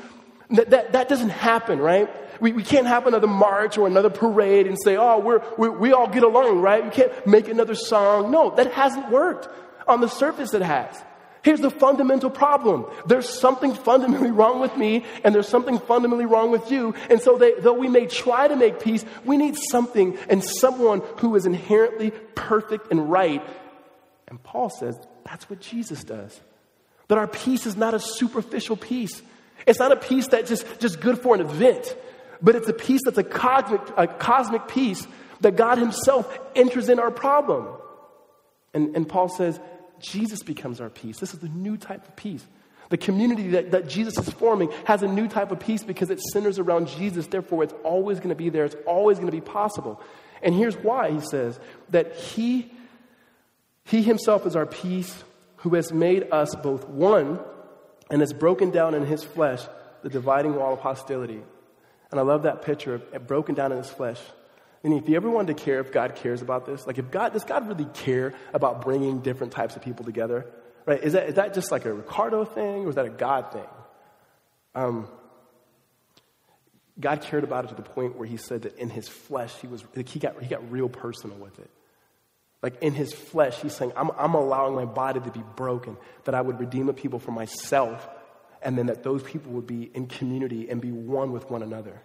[0.48, 2.08] That, that, that doesn't happen, right?
[2.40, 5.92] We, we can't have another march or another parade and say, oh, we're, we we
[5.92, 6.84] all get along, right?
[6.84, 8.30] We can't make another song.
[8.30, 9.48] No, that hasn't worked.
[9.88, 10.96] On the surface, it has.
[11.42, 12.86] Here's the fundamental problem.
[13.06, 16.94] There's something fundamentally wrong with me, and there's something fundamentally wrong with you.
[17.08, 21.02] And so, they, though we may try to make peace, we need something and someone
[21.18, 23.46] who is inherently perfect and right.
[24.26, 26.40] And Paul says that's what Jesus does.
[27.06, 29.22] That our peace is not a superficial peace.
[29.66, 31.96] It's not a peace that's just, just good for an event
[32.42, 35.06] but it's a peace that's a cosmic, a cosmic peace
[35.40, 37.68] that God Himself enters in our problem.
[38.74, 39.58] And, and Paul says,
[40.00, 41.18] Jesus becomes our peace.
[41.18, 42.44] This is the new type of peace.
[42.88, 46.20] The community that, that Jesus is forming has a new type of peace because it
[46.20, 47.26] centers around Jesus.
[47.26, 48.64] Therefore, it's always going to be there.
[48.64, 50.00] It's always going to be possible.
[50.42, 51.58] And here's why he says
[51.90, 52.70] that he,
[53.84, 55.24] he himself is our peace
[55.58, 57.40] who has made us both one
[58.10, 59.62] and has broken down in his flesh
[60.02, 61.42] the dividing wall of hostility.
[62.10, 64.20] And I love that picture of broken down in his flesh.
[64.84, 67.32] And if you ever wanted to care if God cares about this, like if God,
[67.32, 70.46] does God really care about bringing different types of people together?
[70.84, 71.02] Right?
[71.02, 73.66] Is that, is that just like a Ricardo thing or is that a God thing?
[74.74, 75.08] Um,
[76.98, 79.66] God cared about it to the point where he said that in his flesh, he,
[79.66, 81.70] was, like he, got, he got real personal with it.
[82.62, 86.34] Like in his flesh, he's saying, I'm, I'm allowing my body to be broken, that
[86.34, 88.08] I would redeem a people for myself,
[88.66, 92.02] and then that those people would be in community and be one with one another.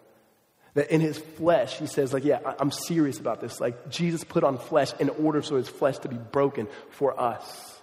[0.76, 3.60] That in his flesh, he says, like, yeah, I'm serious about this.
[3.60, 7.82] Like, Jesus put on flesh in order for his flesh to be broken for us.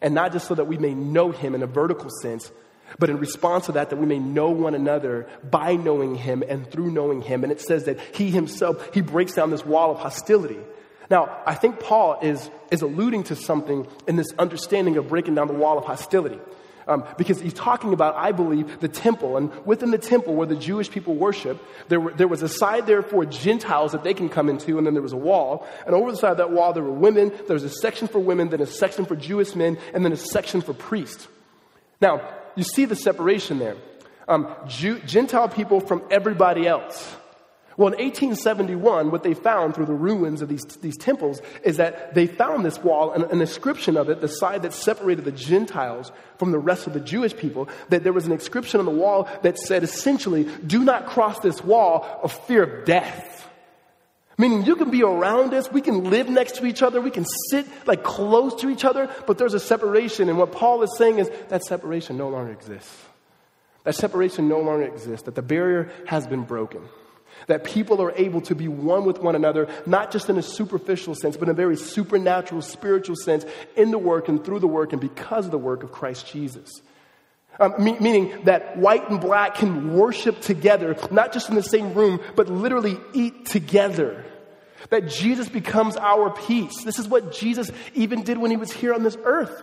[0.00, 2.52] And not just so that we may know him in a vertical sense,
[3.00, 6.70] but in response to that, that we may know one another by knowing him and
[6.70, 7.42] through knowing him.
[7.42, 10.60] And it says that he himself, he breaks down this wall of hostility.
[11.10, 15.48] Now, I think Paul is, is alluding to something in this understanding of breaking down
[15.48, 16.38] the wall of hostility.
[16.90, 19.36] Um, because he's talking about, I believe, the temple.
[19.36, 22.88] And within the temple where the Jewish people worship, there, were, there was a side
[22.88, 25.68] there for Gentiles that they can come into, and then there was a wall.
[25.86, 27.30] And over the side of that wall, there were women.
[27.46, 30.16] There was a section for women, then a section for Jewish men, and then a
[30.16, 31.28] section for priests.
[32.00, 33.76] Now, you see the separation there.
[34.26, 37.16] Um, Jew, Gentile people from everybody else.
[37.80, 42.12] Well, in 1871, what they found through the ruins of these, these temples is that
[42.12, 46.12] they found this wall, and an inscription of it, the side that separated the Gentiles
[46.36, 49.30] from the rest of the Jewish people, that there was an inscription on the wall
[49.40, 53.48] that said essentially, do not cross this wall of fear of death.
[54.36, 57.24] Meaning you can be around us, we can live next to each other, we can
[57.48, 60.28] sit like close to each other, but there's a separation.
[60.28, 62.94] And what Paul is saying is that separation no longer exists.
[63.84, 66.82] That separation no longer exists, that the barrier has been broken.
[67.46, 71.14] That people are able to be one with one another, not just in a superficial
[71.14, 73.44] sense, but in a very supernatural, spiritual sense,
[73.76, 76.70] in the work and through the work and because of the work of Christ Jesus.
[77.58, 81.92] Um, me- meaning that white and black can worship together, not just in the same
[81.92, 84.24] room, but literally eat together.
[84.88, 86.84] That Jesus becomes our peace.
[86.84, 89.62] This is what Jesus even did when he was here on this earth,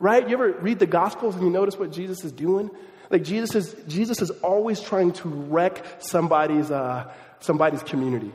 [0.00, 0.28] right?
[0.28, 2.70] You ever read the Gospels and you notice what Jesus is doing?
[3.10, 8.32] Like Jesus is, Jesus is always trying to wreck somebody's, uh, somebody's community.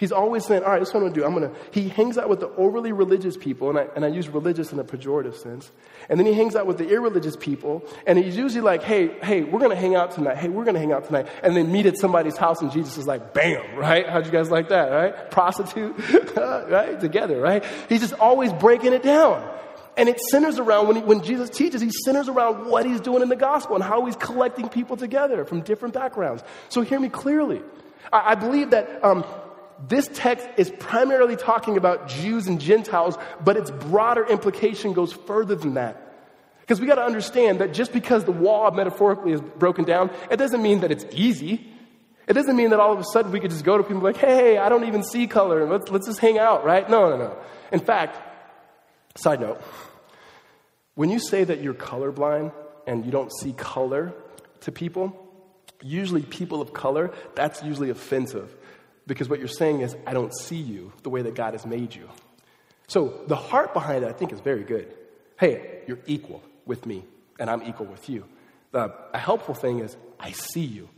[0.00, 1.26] He's always saying, all right, this is what I'm going to do.
[1.26, 4.08] I'm going to, he hangs out with the overly religious people, and I, and I
[4.08, 5.70] use religious in a pejorative sense.
[6.08, 9.42] And then he hangs out with the irreligious people, and he's usually like, hey, hey,
[9.42, 10.38] we're going to hang out tonight.
[10.38, 11.28] Hey, we're going to hang out tonight.
[11.42, 14.08] And then meet at somebody's house, and Jesus is like, bam, right?
[14.08, 15.30] How'd you guys like that, right?
[15.30, 15.94] Prostitute,
[16.34, 16.98] right?
[16.98, 17.62] Together, right?
[17.90, 19.46] He's just always breaking it down.
[20.00, 23.20] And it centers around, when, he, when Jesus teaches, he centers around what he's doing
[23.20, 26.42] in the gospel and how he's collecting people together from different backgrounds.
[26.70, 27.60] So hear me clearly.
[28.10, 29.26] I, I believe that um,
[29.88, 35.54] this text is primarily talking about Jews and Gentiles, but its broader implication goes further
[35.54, 36.02] than that.
[36.62, 40.38] Because we got to understand that just because the wall metaphorically is broken down, it
[40.38, 41.70] doesn't mean that it's easy.
[42.26, 44.16] It doesn't mean that all of a sudden we could just go to people like,
[44.16, 46.88] hey, I don't even see color, let's, let's just hang out, right?
[46.88, 47.36] No, no, no.
[47.70, 48.28] In fact,
[49.16, 49.60] Side note
[51.00, 52.52] when you say that you're colorblind
[52.86, 54.12] and you don't see color
[54.60, 55.16] to people,
[55.80, 58.54] usually people of color, that's usually offensive
[59.06, 61.94] because what you're saying is, I don't see you the way that God has made
[61.94, 62.06] you.
[62.86, 64.94] So the heart behind it, I think, is very good.
[65.38, 67.02] Hey, you're equal with me,
[67.38, 68.26] and I'm equal with you.
[68.72, 70.90] The, a helpful thing is, I see you.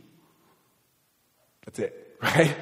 [1.63, 2.53] That's it, right?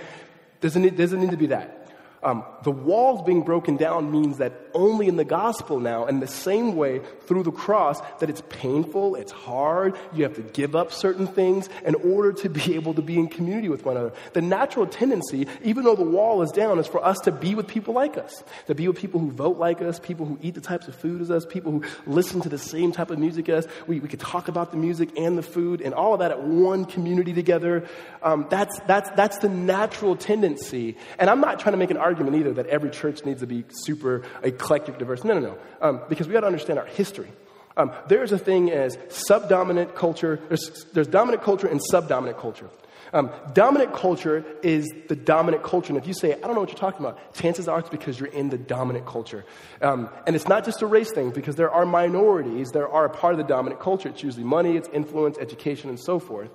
[0.60, 1.92] Doesn't it doesn't need to be that.
[2.22, 6.28] Um, the walls being broken down means that only in the gospel now, in the
[6.28, 10.92] same way through the cross, that it's painful, it's hard, you have to give up
[10.92, 14.14] certain things in order to be able to be in community with one another.
[14.34, 17.68] The natural tendency, even though the wall is down, is for us to be with
[17.68, 20.62] people like us, to be with people who vote like us, people who eat the
[20.62, 23.62] types of food as us, people who listen to the same type of music as
[23.66, 23.72] us.
[23.88, 26.42] We, we could talk about the music and the food and all of that at
[26.44, 27.88] one community together.
[28.22, 30.98] Um, that's, that's, that's the natural tendency.
[31.20, 33.64] And I'm not trying to make an argument either that every church needs to be
[33.70, 34.24] super
[34.62, 35.24] eclectic, diverse.
[35.24, 35.58] No, no, no.
[35.82, 37.32] Um, because we got to understand our history.
[37.78, 42.70] Um, there's a thing as subdominant culture, there's, there's dominant culture and subdominant culture.
[43.14, 45.90] Um, dominant culture is the dominant culture.
[45.90, 48.18] And if you say, I don't know what you're talking about, chances are it's because
[48.20, 49.44] you're in the dominant culture.
[49.82, 53.10] Um, and it's not just a race thing, because there are minorities that are a
[53.10, 54.08] part of the dominant culture.
[54.08, 56.52] It's usually money, it's influence, education, and so forth.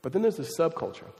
[0.00, 1.10] But then there's the subculture.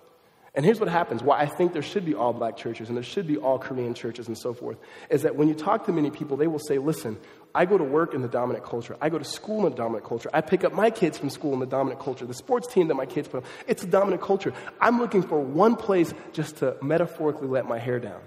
[0.54, 3.04] And here's what happens why I think there should be all black churches and there
[3.04, 6.10] should be all Korean churches and so forth is that when you talk to many
[6.10, 7.18] people, they will say, listen,
[7.54, 8.96] I go to work in the dominant culture.
[9.00, 10.28] I go to school in the dominant culture.
[10.32, 12.26] I pick up my kids from school in the dominant culture.
[12.26, 14.52] The sports team that my kids put on, it's a dominant culture.
[14.80, 18.20] I'm looking for one place just to metaphorically let my hair down.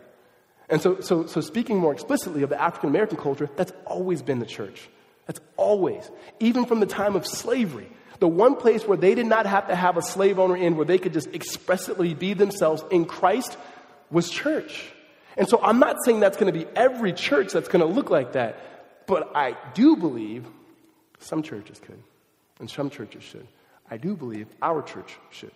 [0.69, 4.39] And so, so, so speaking more explicitly of the African American culture, that's always been
[4.39, 4.89] the church.
[5.25, 6.09] That's always.
[6.39, 7.89] Even from the time of slavery.
[8.19, 10.85] The one place where they did not have to have a slave owner in, where
[10.85, 13.57] they could just expressly be themselves in Christ,
[14.11, 14.91] was church.
[15.35, 18.09] And so I'm not saying that's going to be every church that's going to look
[18.09, 18.57] like that,
[19.07, 20.45] but I do believe
[21.19, 22.01] some churches could,
[22.59, 23.47] and some churches should.
[23.89, 25.51] I do believe our church should,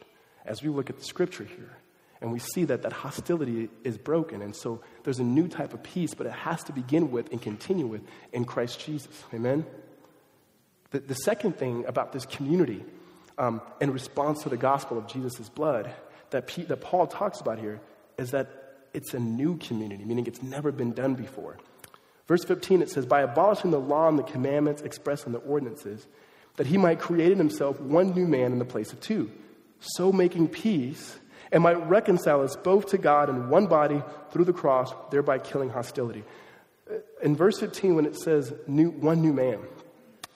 [0.45, 1.77] as we look at the scripture here.
[2.19, 4.41] And we see that that hostility is broken.
[4.41, 7.39] And so there's a new type of peace, but it has to begin with and
[7.39, 8.01] continue with
[8.33, 9.23] in Christ Jesus.
[9.33, 9.65] Amen?
[10.91, 12.83] The, the second thing about this community
[13.37, 15.93] um, in response to the gospel of Jesus' blood
[16.31, 17.79] that, P, that Paul talks about here
[18.17, 18.49] is that
[18.93, 21.57] it's a new community, meaning it's never been done before.
[22.27, 26.07] Verse 15, it says, By abolishing the law and the commandments expressed in the ordinances,
[26.57, 29.31] that he might create in himself one new man in the place of two,
[29.79, 31.17] so making peace,
[31.51, 35.69] and might reconcile us both to God in one body through the cross, thereby killing
[35.69, 36.23] hostility.
[37.21, 39.59] In verse 15, when it says new, one new man,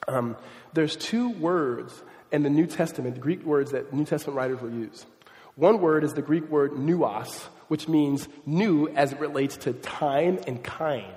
[0.07, 0.35] um,
[0.73, 4.71] there's two words in the New Testament, the Greek words that New Testament writers will
[4.71, 5.05] use.
[5.55, 10.39] One word is the Greek word neos, which means new as it relates to time
[10.47, 11.13] and kind.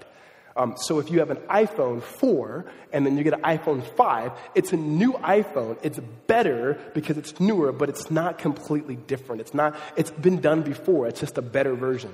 [0.57, 4.33] Um, so if you have an iPhone 4 and then you get an iPhone 5,
[4.55, 5.79] it's a new iPhone.
[5.83, 9.41] It's better because it's newer, but it's not completely different.
[9.41, 11.09] It's not, it's been done before.
[11.09, 12.13] It's just a better version.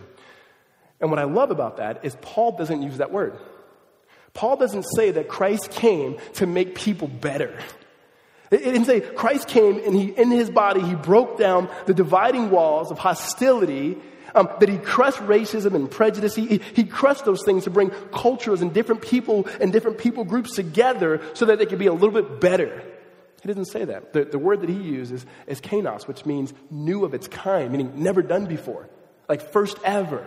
[1.01, 3.35] And what I love about that is Paul doesn't use that word.
[4.35, 7.59] Paul doesn't say that Christ came to make people better.
[8.51, 12.51] It didn't say Christ came and he, in his body, he broke down the dividing
[12.51, 13.97] walls of hostility,
[14.35, 16.35] um, that he crushed racism and prejudice.
[16.35, 20.55] He, he crushed those things to bring cultures and different people and different people groups
[20.55, 22.83] together so that they could be a little bit better.
[23.43, 24.13] He doesn't say that.
[24.13, 28.03] The, the word that he uses is kainos, which means new of its kind, meaning
[28.03, 28.89] never done before,
[29.29, 30.27] like first ever.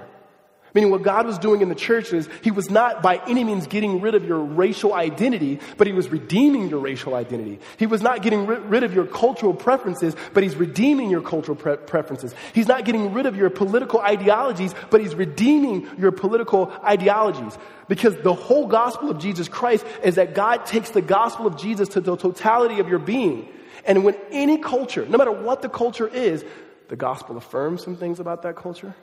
[0.74, 3.68] Meaning, what God was doing in the church is He was not by any means
[3.68, 7.60] getting rid of your racial identity, but He was redeeming your racial identity.
[7.78, 11.78] He was not getting rid of your cultural preferences, but He's redeeming your cultural pre-
[11.78, 12.34] preferences.
[12.54, 17.56] He's not getting rid of your political ideologies, but He's redeeming your political ideologies.
[17.88, 21.90] Because the whole gospel of Jesus Christ is that God takes the gospel of Jesus
[21.90, 23.48] to the totality of your being.
[23.86, 26.44] And when any culture, no matter what the culture is,
[26.88, 28.96] the gospel affirms some things about that culture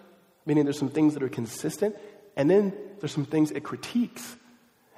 [0.51, 1.95] meaning there's some things that are consistent,
[2.35, 4.35] and then there's some things it critiques.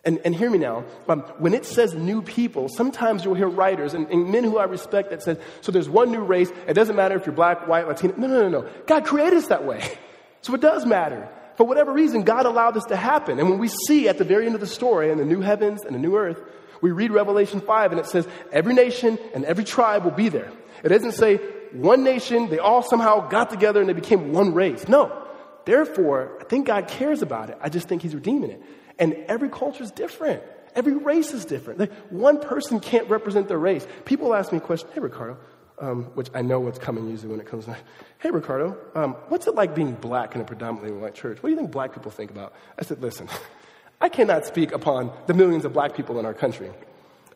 [0.03, 3.93] And, and hear me now, um, when it says new people, sometimes you'll hear writers
[3.93, 6.97] and, and, men who I respect that says, so there's one new race, it doesn't
[6.97, 8.15] matter if you're black, white, Latino.
[8.17, 8.71] No, no, no, no.
[8.87, 9.83] God created us that way.
[10.45, 11.29] So it does matter.
[11.55, 13.39] For whatever reason, God allowed this to happen.
[13.39, 15.85] And when we see at the very end of the story, in the new heavens
[15.85, 16.41] and the new earth,
[16.81, 20.51] we read Revelation 5 and it says, every nation and every tribe will be there.
[20.83, 21.37] It doesn't say
[21.73, 24.89] one nation, they all somehow got together and they became one race.
[24.89, 25.22] No.
[25.65, 27.59] Therefore, I think God cares about it.
[27.61, 28.63] I just think He's redeeming it.
[28.99, 30.43] And every culture is different.
[30.75, 31.81] Every race is different.
[31.81, 33.87] Like one person can't represent their race.
[34.05, 35.39] People ask me a question, hey, Ricardo,
[35.79, 37.77] um, which I know what's coming usually when it comes to,
[38.19, 41.43] hey, Ricardo, um, what's it like being black in a predominantly white church?
[41.43, 42.55] What do you think black people think about?
[42.79, 43.29] I said, listen,
[44.01, 46.71] I cannot speak upon the millions of black people in our country.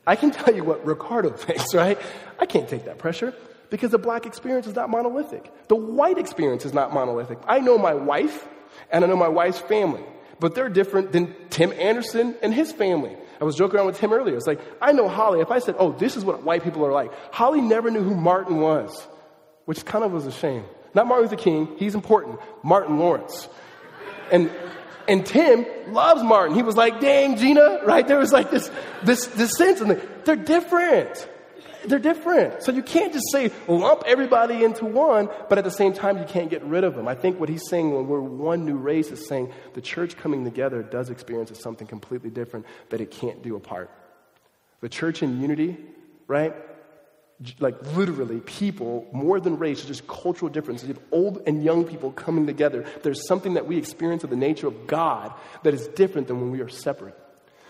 [0.06, 1.98] I can tell you what Ricardo thinks, right?
[2.38, 3.34] I can't take that pressure
[3.70, 5.50] because the black experience is not monolithic.
[5.68, 7.38] The white experience is not monolithic.
[7.46, 8.46] I know my wife
[8.90, 10.04] and I know my wife's family,
[10.38, 13.16] but they're different than Tim Anderson and his family.
[13.40, 14.36] I was joking around with Tim earlier.
[14.36, 15.40] It's like, I know Holly.
[15.40, 18.14] If I said, oh, this is what white people are like, Holly never knew who
[18.14, 19.06] Martin was,
[19.66, 20.64] which kind of was a shame.
[20.94, 22.38] Not Martin Luther King, he's important.
[22.62, 23.48] Martin Lawrence.
[24.32, 24.50] And
[25.08, 26.56] and Tim loves Martin.
[26.56, 28.06] He was like, dang, Gina, right?
[28.06, 28.70] There was like this,
[29.04, 31.28] this, this sense, and they're different
[31.88, 32.62] they're different.
[32.62, 36.24] So you can't just say lump everybody into one, but at the same time, you
[36.24, 37.08] can't get rid of them.
[37.08, 40.44] I think what he's saying when we're one new race is saying the church coming
[40.44, 43.90] together does experience something completely different that it can't do apart.
[44.80, 45.76] The church in unity,
[46.26, 46.54] right?
[47.58, 50.88] Like literally, people more than race, just cultural differences.
[50.88, 52.86] You have old and young people coming together.
[53.02, 55.32] There's something that we experience of the nature of God
[55.62, 57.16] that is different than when we are separate.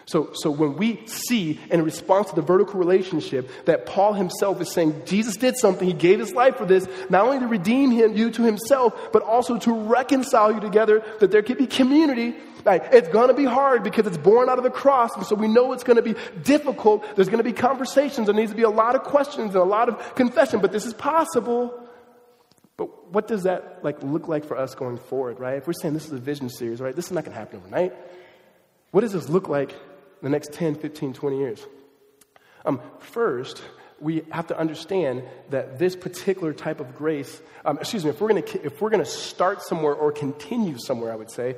[0.07, 4.71] So, so when we see in response to the vertical relationship that Paul himself is
[4.73, 8.17] saying Jesus did something, he gave his life for this, not only to redeem him,
[8.17, 12.37] you to himself, but also to reconcile you together, that there could be community.
[12.65, 15.49] Like, it's gonna be hard because it's born out of the cross, and so we
[15.49, 17.05] know it's gonna be difficult.
[17.17, 19.89] There's gonna be conversations, there needs to be a lot of questions and a lot
[19.89, 21.75] of confession, but this is possible.
[22.77, 25.57] But what does that like look like for us going forward, right?
[25.57, 26.95] If we're saying this is a vision series, right?
[26.95, 27.95] This is not going to happen overnight.
[28.91, 29.75] What does this look like
[30.27, 31.65] the next 10, 15, 20 years?
[32.65, 33.63] Um, first,
[34.01, 38.31] we have to understand that this particular type of grace, um, excuse me, if we're
[38.31, 41.55] going to if we're to start somewhere or continue somewhere, I would say,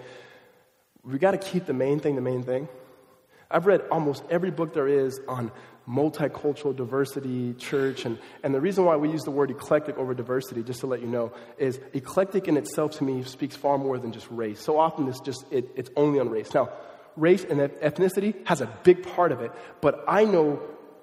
[1.03, 2.69] we got to keep the main thing the main thing.
[3.51, 5.51] I've read almost every book there is on
[5.89, 8.05] multicultural diversity church.
[8.05, 11.01] And, and the reason why we use the word eclectic over diversity, just to let
[11.01, 14.61] you know, is eclectic in itself to me speaks far more than just race.
[14.61, 16.53] So often it's just, it, it's only on race.
[16.53, 16.69] Now,
[17.19, 20.61] race and ethnicity has a big part of it, but I know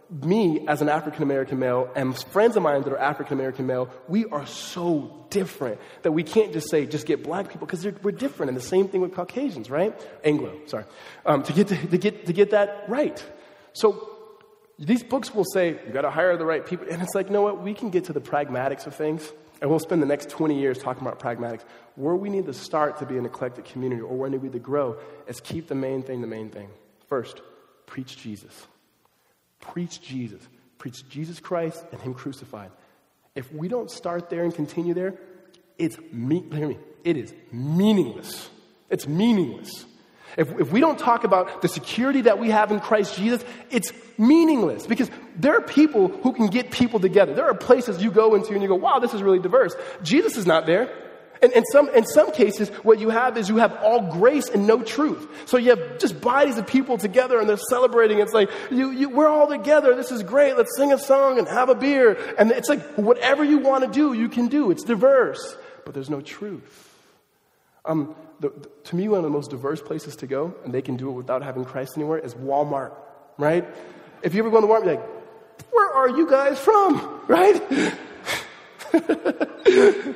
[0.09, 3.89] me as an African American male and friends of mine that are African American male,
[4.07, 8.11] we are so different that we can't just say, just get black people, because we're
[8.11, 8.49] different.
[8.49, 9.99] And the same thing with Caucasians, right?
[10.24, 10.86] Anglo, sorry.
[11.26, 13.24] Um, to, get to, to, get, to get that right.
[13.74, 14.09] So
[14.78, 16.88] these books will say, you got to hire the right people.
[16.89, 17.61] And it's like, you know what?
[17.61, 19.28] We can get to the pragmatics of things.
[19.66, 21.63] And we'll spend the next 20 years talking about pragmatics.
[21.95, 24.59] Where we need to start to be an eclectic community or where we need to
[24.59, 26.70] grow is keep the main thing the main thing.
[27.09, 27.41] First,
[27.88, 28.68] preach Jesus.
[29.59, 30.47] Preach Jesus.
[30.78, 32.70] Preach Jesus Christ and Him crucified.
[33.34, 35.16] If we don't start there and continue there,
[35.80, 38.47] it's me- hear me, it is meaningless.
[38.91, 39.88] It's meaningless.
[40.38, 43.91] If, if we don't talk about the security that we have in Christ Jesus, it's
[44.17, 47.33] meaningless because there are people who can get people together.
[47.33, 49.75] There are places you go into and you go, wow, this is really diverse.
[50.03, 50.93] Jesus is not there.
[51.41, 54.65] And in some, in some cases, what you have is you have all grace and
[54.65, 55.27] no truth.
[55.45, 58.19] So you have just bodies of people together and they're celebrating.
[58.19, 59.95] It's like, you, you, we're all together.
[59.95, 60.57] This is great.
[60.57, 62.17] Let's sing a song and have a beer.
[62.38, 64.71] And it's like, whatever you want to do, you can do.
[64.71, 66.95] It's diverse, but there's no truth.
[67.86, 70.81] Um, the, the, to me, one of the most diverse places to go, and they
[70.81, 72.93] can do it without having Christ anywhere, is Walmart,
[73.38, 73.65] right?
[74.21, 77.61] If you ever go to Walmart, you're like, where are you guys from, right?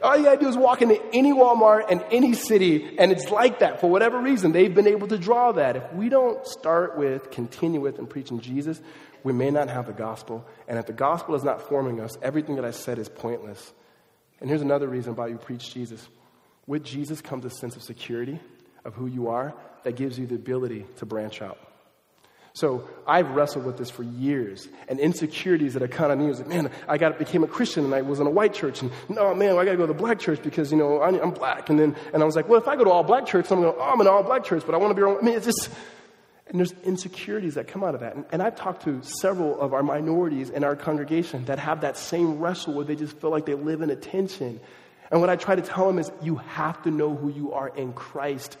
[0.00, 3.58] All you gotta do is walk into any Walmart in any city, and it's like
[3.58, 3.80] that.
[3.80, 5.74] For whatever reason, they've been able to draw that.
[5.74, 8.80] If we don't start with, continue with, and preaching Jesus,
[9.24, 10.46] we may not have the gospel.
[10.68, 13.72] And if the gospel is not forming us, everything that I said is pointless.
[14.40, 16.06] And here's another reason why you preach Jesus.
[16.68, 18.38] With Jesus comes a sense of security
[18.84, 19.54] of who you are
[19.84, 21.58] that gives you the ability to branch out.
[22.52, 26.40] So I've wrestled with this for years, and insecurities that I kind of knew was
[26.40, 28.90] like, man, I got became a Christian and I was in a white church, and
[29.08, 31.70] no, man, I got to go to the black church because you know I'm black,
[31.70, 33.62] and then and I was like, well, if I go to all black church, I'm
[33.62, 35.00] going, oh, I'm an all black church, but I want to be.
[35.00, 35.18] Around.
[35.18, 35.70] I mean, it's just,
[36.48, 39.72] and there's insecurities that come out of that, and, and I've talked to several of
[39.72, 43.46] our minorities in our congregation that have that same wrestle where they just feel like
[43.46, 44.60] they live in a tension
[45.10, 47.68] and what I try to tell them is you have to know who you are
[47.68, 48.58] in Christ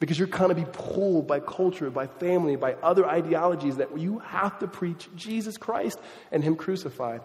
[0.00, 4.20] because you're going to be pulled by culture, by family, by other ideologies that you
[4.20, 5.98] have to preach Jesus Christ
[6.30, 7.20] and Him crucified.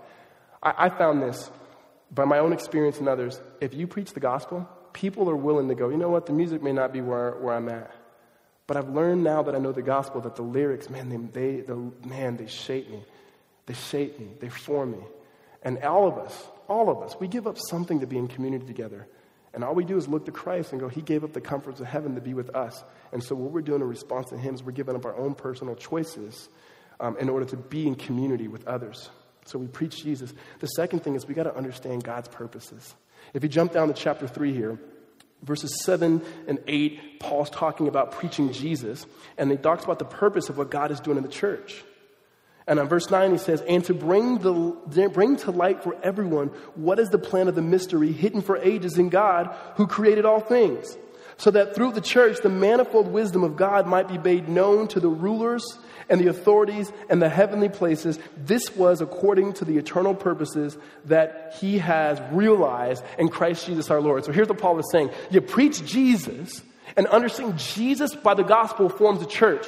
[0.62, 1.52] I, I found this
[2.12, 3.40] by my own experience and others.
[3.62, 6.64] If you preach the gospel, people are willing to go, you know what, the music
[6.64, 7.92] may not be where, where I'm at.
[8.66, 11.62] But I've learned now that I know the gospel that the lyrics, man, they, they
[11.62, 11.76] the,
[12.08, 13.04] man, they shape me.
[13.66, 14.30] They shape me.
[14.40, 15.04] They form me.
[15.64, 18.66] And all of us, all of us, we give up something to be in community
[18.66, 19.08] together.
[19.54, 21.80] And all we do is look to Christ and go, He gave up the comforts
[21.80, 22.84] of heaven to be with us.
[23.12, 25.36] And so, what we're doing in response to Him is we're giving up our own
[25.36, 26.50] personal choices
[27.00, 29.10] um, in order to be in community with others.
[29.46, 30.34] So, we preach Jesus.
[30.60, 32.96] The second thing is we got to understand God's purposes.
[33.34, 34.80] If you jump down to chapter 3 here,
[35.44, 39.06] verses 7 and 8, Paul's talking about preaching Jesus,
[39.38, 41.84] and he talks about the purpose of what God is doing in the church.
[42.68, 46.48] And on verse 9, he says, And to bring, the, bring to light for everyone
[46.76, 50.40] what is the plan of the mystery hidden for ages in God who created all
[50.40, 50.98] things,
[51.38, 55.00] so that through the church the manifold wisdom of God might be made known to
[55.00, 55.78] the rulers
[56.10, 58.20] and the authorities and the heavenly places.
[58.38, 64.02] This was according to the eternal purposes that he has realized in Christ Jesus our
[64.02, 64.26] Lord.
[64.26, 66.62] So here's what Paul is saying You preach Jesus,
[66.96, 69.66] and understanding Jesus by the gospel forms a church.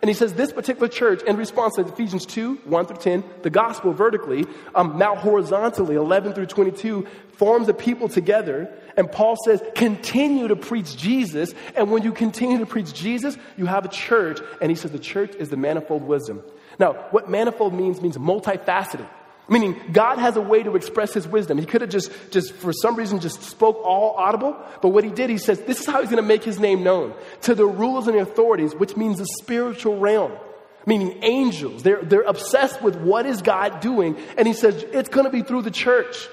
[0.00, 3.50] And he says this particular church, in response to Ephesians 2, 1 through 10, the
[3.50, 8.72] gospel vertically, um, now horizontally, 11 through 22, forms a people together.
[8.96, 11.52] And Paul says, continue to preach Jesus.
[11.74, 14.40] And when you continue to preach Jesus, you have a church.
[14.60, 16.42] And he says the church is the manifold wisdom.
[16.78, 19.08] Now, what manifold means, means multifaceted.
[19.48, 21.56] Meaning, God has a way to express his wisdom.
[21.56, 24.56] He could have just, just, for some reason, just spoke all audible.
[24.82, 26.82] But what he did, he says, this is how he's going to make his name
[26.82, 30.32] known to the rulers and the authorities, which means the spiritual realm.
[30.84, 31.82] Meaning angels.
[31.82, 34.16] They're, they're obsessed with what is God doing.
[34.36, 36.28] And he says, it's going to be through the church.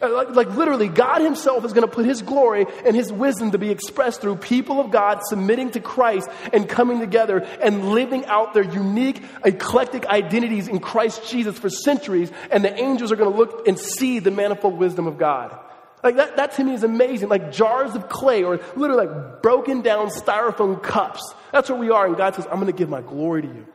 [0.00, 3.58] Like, like, literally, God Himself is going to put His glory and His wisdom to
[3.58, 8.54] be expressed through people of God submitting to Christ and coming together and living out
[8.54, 12.30] their unique, eclectic identities in Christ Jesus for centuries.
[12.50, 15.58] And the angels are going to look and see the manifold wisdom of God.
[16.02, 17.28] Like that, that to me is amazing.
[17.28, 21.34] Like jars of clay or literally like broken down styrofoam cups.
[21.52, 22.06] That's where we are.
[22.06, 23.66] And God says, I'm going to give my glory to you.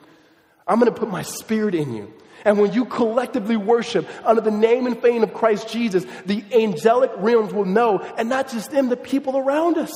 [0.65, 2.13] I'm going to put my spirit in you.
[2.45, 7.11] And when you collectively worship under the name and fame of Christ Jesus, the angelic
[7.17, 9.91] realms will know, and not just them, the people around us.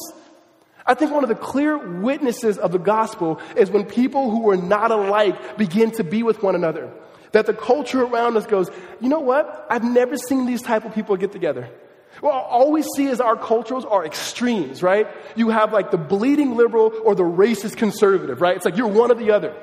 [0.86, 4.56] I think one of the clear witnesses of the gospel is when people who are
[4.56, 6.90] not alike begin to be with one another.
[7.34, 8.70] That the culture around us goes,
[9.02, 9.68] you know what?
[9.70, 11.70] I've never seen these type of people get together.
[12.22, 15.08] Well, all we see is our cultures are extremes, right?
[15.36, 18.56] You have like the bleeding liberal or the racist conservative, right?
[18.56, 19.54] It's like you're one or the other.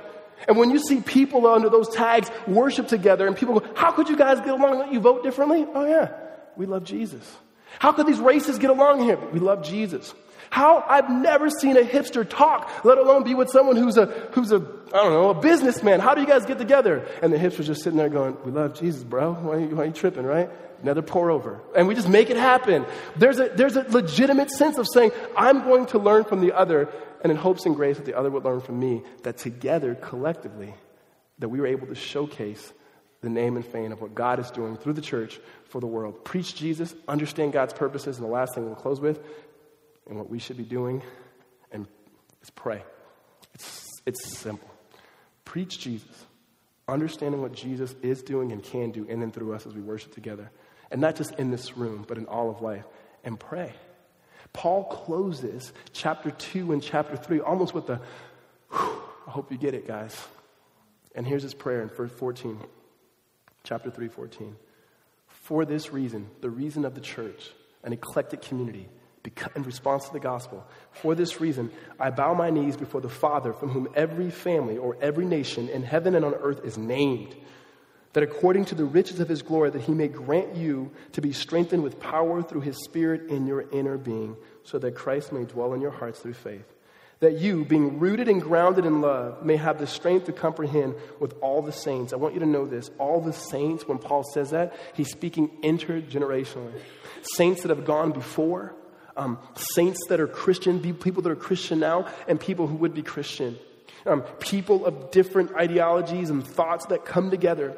[0.47, 4.09] And when you see people under those tags worship together and people go, how could
[4.09, 4.78] you guys get along?
[4.78, 5.66] Don't you vote differently?
[5.74, 6.11] Oh yeah,
[6.57, 7.37] we love Jesus.
[7.78, 9.18] How could these races get along here?
[9.32, 10.14] We love Jesus.
[10.51, 14.53] How I've never seen a hipster talk, let alone be with someone who's a who's
[14.53, 15.99] a I don't know a businessman.
[15.99, 17.05] How do you guys get together?
[17.22, 19.32] And the hipster's just sitting there going, "We love Jesus, bro.
[19.32, 20.49] Why are you, why are you tripping, right?"
[20.82, 22.85] Another pour over, and we just make it happen.
[23.16, 26.89] There's a there's a legitimate sense of saying, "I'm going to learn from the other,"
[27.25, 29.03] and in hopes and grace that the other would learn from me.
[29.22, 30.75] That together, collectively,
[31.39, 32.72] that we were able to showcase
[33.22, 36.25] the name and fame of what God is doing through the church for the world.
[36.25, 39.18] Preach Jesus, understand God's purposes, and the last thing we'll close with
[40.07, 41.03] and what we should be doing
[41.72, 41.89] and
[42.43, 42.83] is pray.
[43.55, 44.70] It's, it's simple.
[45.47, 46.27] Preach Jesus,
[46.87, 50.14] understanding what Jesus is doing and can do in and through us as we worship
[50.14, 50.51] together.
[50.91, 52.85] And not just in this room, but in all of life.
[53.25, 53.72] And pray.
[54.55, 58.01] Paul closes chapter 2 and chapter 3 almost with the,
[58.73, 60.17] I hope you get it, guys.
[61.15, 62.59] And here's his prayer in verse 14,
[63.65, 64.57] chapter 3, 14.
[65.27, 67.51] For this reason, the reason of the church,
[67.83, 68.89] an eclectic community,
[69.57, 70.67] in response to the gospel.
[70.93, 74.97] For this reason, I bow my knees before the Father, from whom every family or
[75.01, 77.35] every nation in heaven and on earth is named,
[78.15, 81.33] that according to the riches of his glory, that he may grant you to be
[81.33, 85.75] strengthened with power through his Spirit in your inner being, so that Christ may dwell
[85.75, 86.65] in your hearts through faith.
[87.21, 91.35] That you, being rooted and grounded in love, may have the strength to comprehend with
[91.41, 92.12] all the saints.
[92.12, 92.91] I want you to know this.
[92.99, 96.81] All the saints, when Paul says that, he's speaking intergenerationally.
[97.35, 98.75] Saints that have gone before,
[99.17, 103.03] um, saints that are Christian, people that are Christian now, and people who would be
[103.03, 103.59] Christian.
[104.07, 107.75] Um, people of different ideologies and thoughts that come together.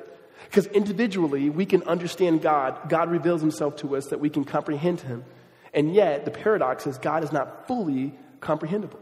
[0.46, 2.88] Because individually, we can understand God.
[2.88, 5.24] God reveals himself to us that we can comprehend him.
[5.74, 9.00] And yet, the paradox is God is not fully comprehensible.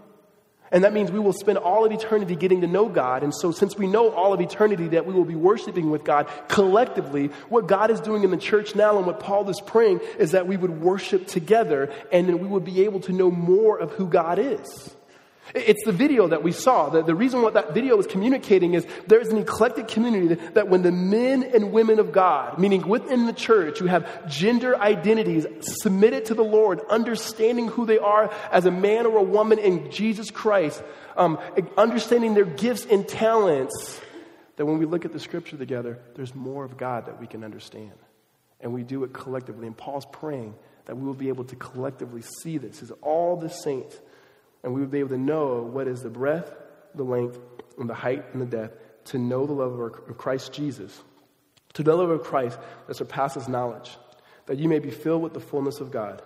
[0.72, 3.22] And that means we will spend all of eternity getting to know God.
[3.22, 6.28] And so, since we know all of eternity that we will be worshiping with God
[6.48, 10.32] collectively, what God is doing in the church now and what Paul is praying is
[10.32, 13.92] that we would worship together and then we would be able to know more of
[13.92, 14.96] who God is.
[15.54, 16.88] It's the video that we saw.
[16.88, 20.68] The, the reason what that video is communicating is there's an eclectic community that, that
[20.68, 25.46] when the men and women of God, meaning within the church, who have gender identities
[25.60, 29.90] submitted to the Lord, understanding who they are as a man or a woman in
[29.90, 30.82] Jesus Christ,
[31.16, 31.38] um,
[31.76, 34.00] understanding their gifts and talents,
[34.56, 37.44] that when we look at the scripture together, there's more of God that we can
[37.44, 37.92] understand.
[38.60, 39.66] And we do it collectively.
[39.66, 40.54] And Paul's praying
[40.86, 43.98] that we will be able to collectively see this as all the saints
[44.64, 46.52] and we would be able to know what is the breadth,
[46.94, 47.38] the length,
[47.78, 51.02] and the height and the depth, to know the love of Christ Jesus,
[51.74, 53.90] to know the love of Christ that surpasses knowledge,
[54.46, 56.22] that you may be filled with the fullness of God.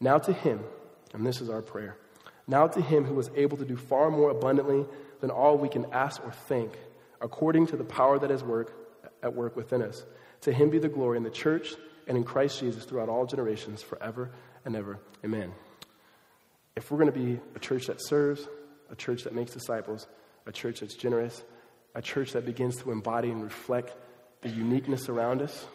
[0.00, 0.60] Now to Him,
[1.12, 1.98] and this is our prayer,
[2.46, 4.86] now to Him who was able to do far more abundantly
[5.20, 6.72] than all we can ask or think,
[7.20, 8.72] according to the power that is work,
[9.22, 10.04] at work within us.
[10.42, 11.74] To Him be the glory in the church
[12.06, 14.30] and in Christ Jesus throughout all generations, forever
[14.64, 15.00] and ever.
[15.24, 15.52] Amen.
[16.78, 18.46] If we're going to be a church that serves,
[18.88, 20.06] a church that makes disciples,
[20.46, 21.42] a church that's generous,
[21.96, 23.96] a church that begins to embody and reflect
[24.42, 25.66] the uniqueness around us,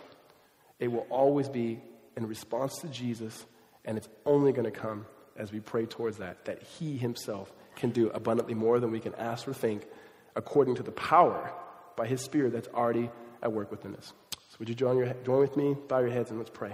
[0.79, 1.81] it will always be
[2.15, 3.45] in response to Jesus,
[3.83, 7.89] and it's only going to come as we pray towards that, that He Himself can
[7.89, 9.85] do abundantly more than we can ask or think,
[10.37, 11.51] according to the power
[11.97, 13.09] by His Spirit that's already
[13.41, 14.13] at work within us.
[14.31, 15.75] So, would you join, your, join with me?
[15.89, 16.73] Bow your heads and let's pray.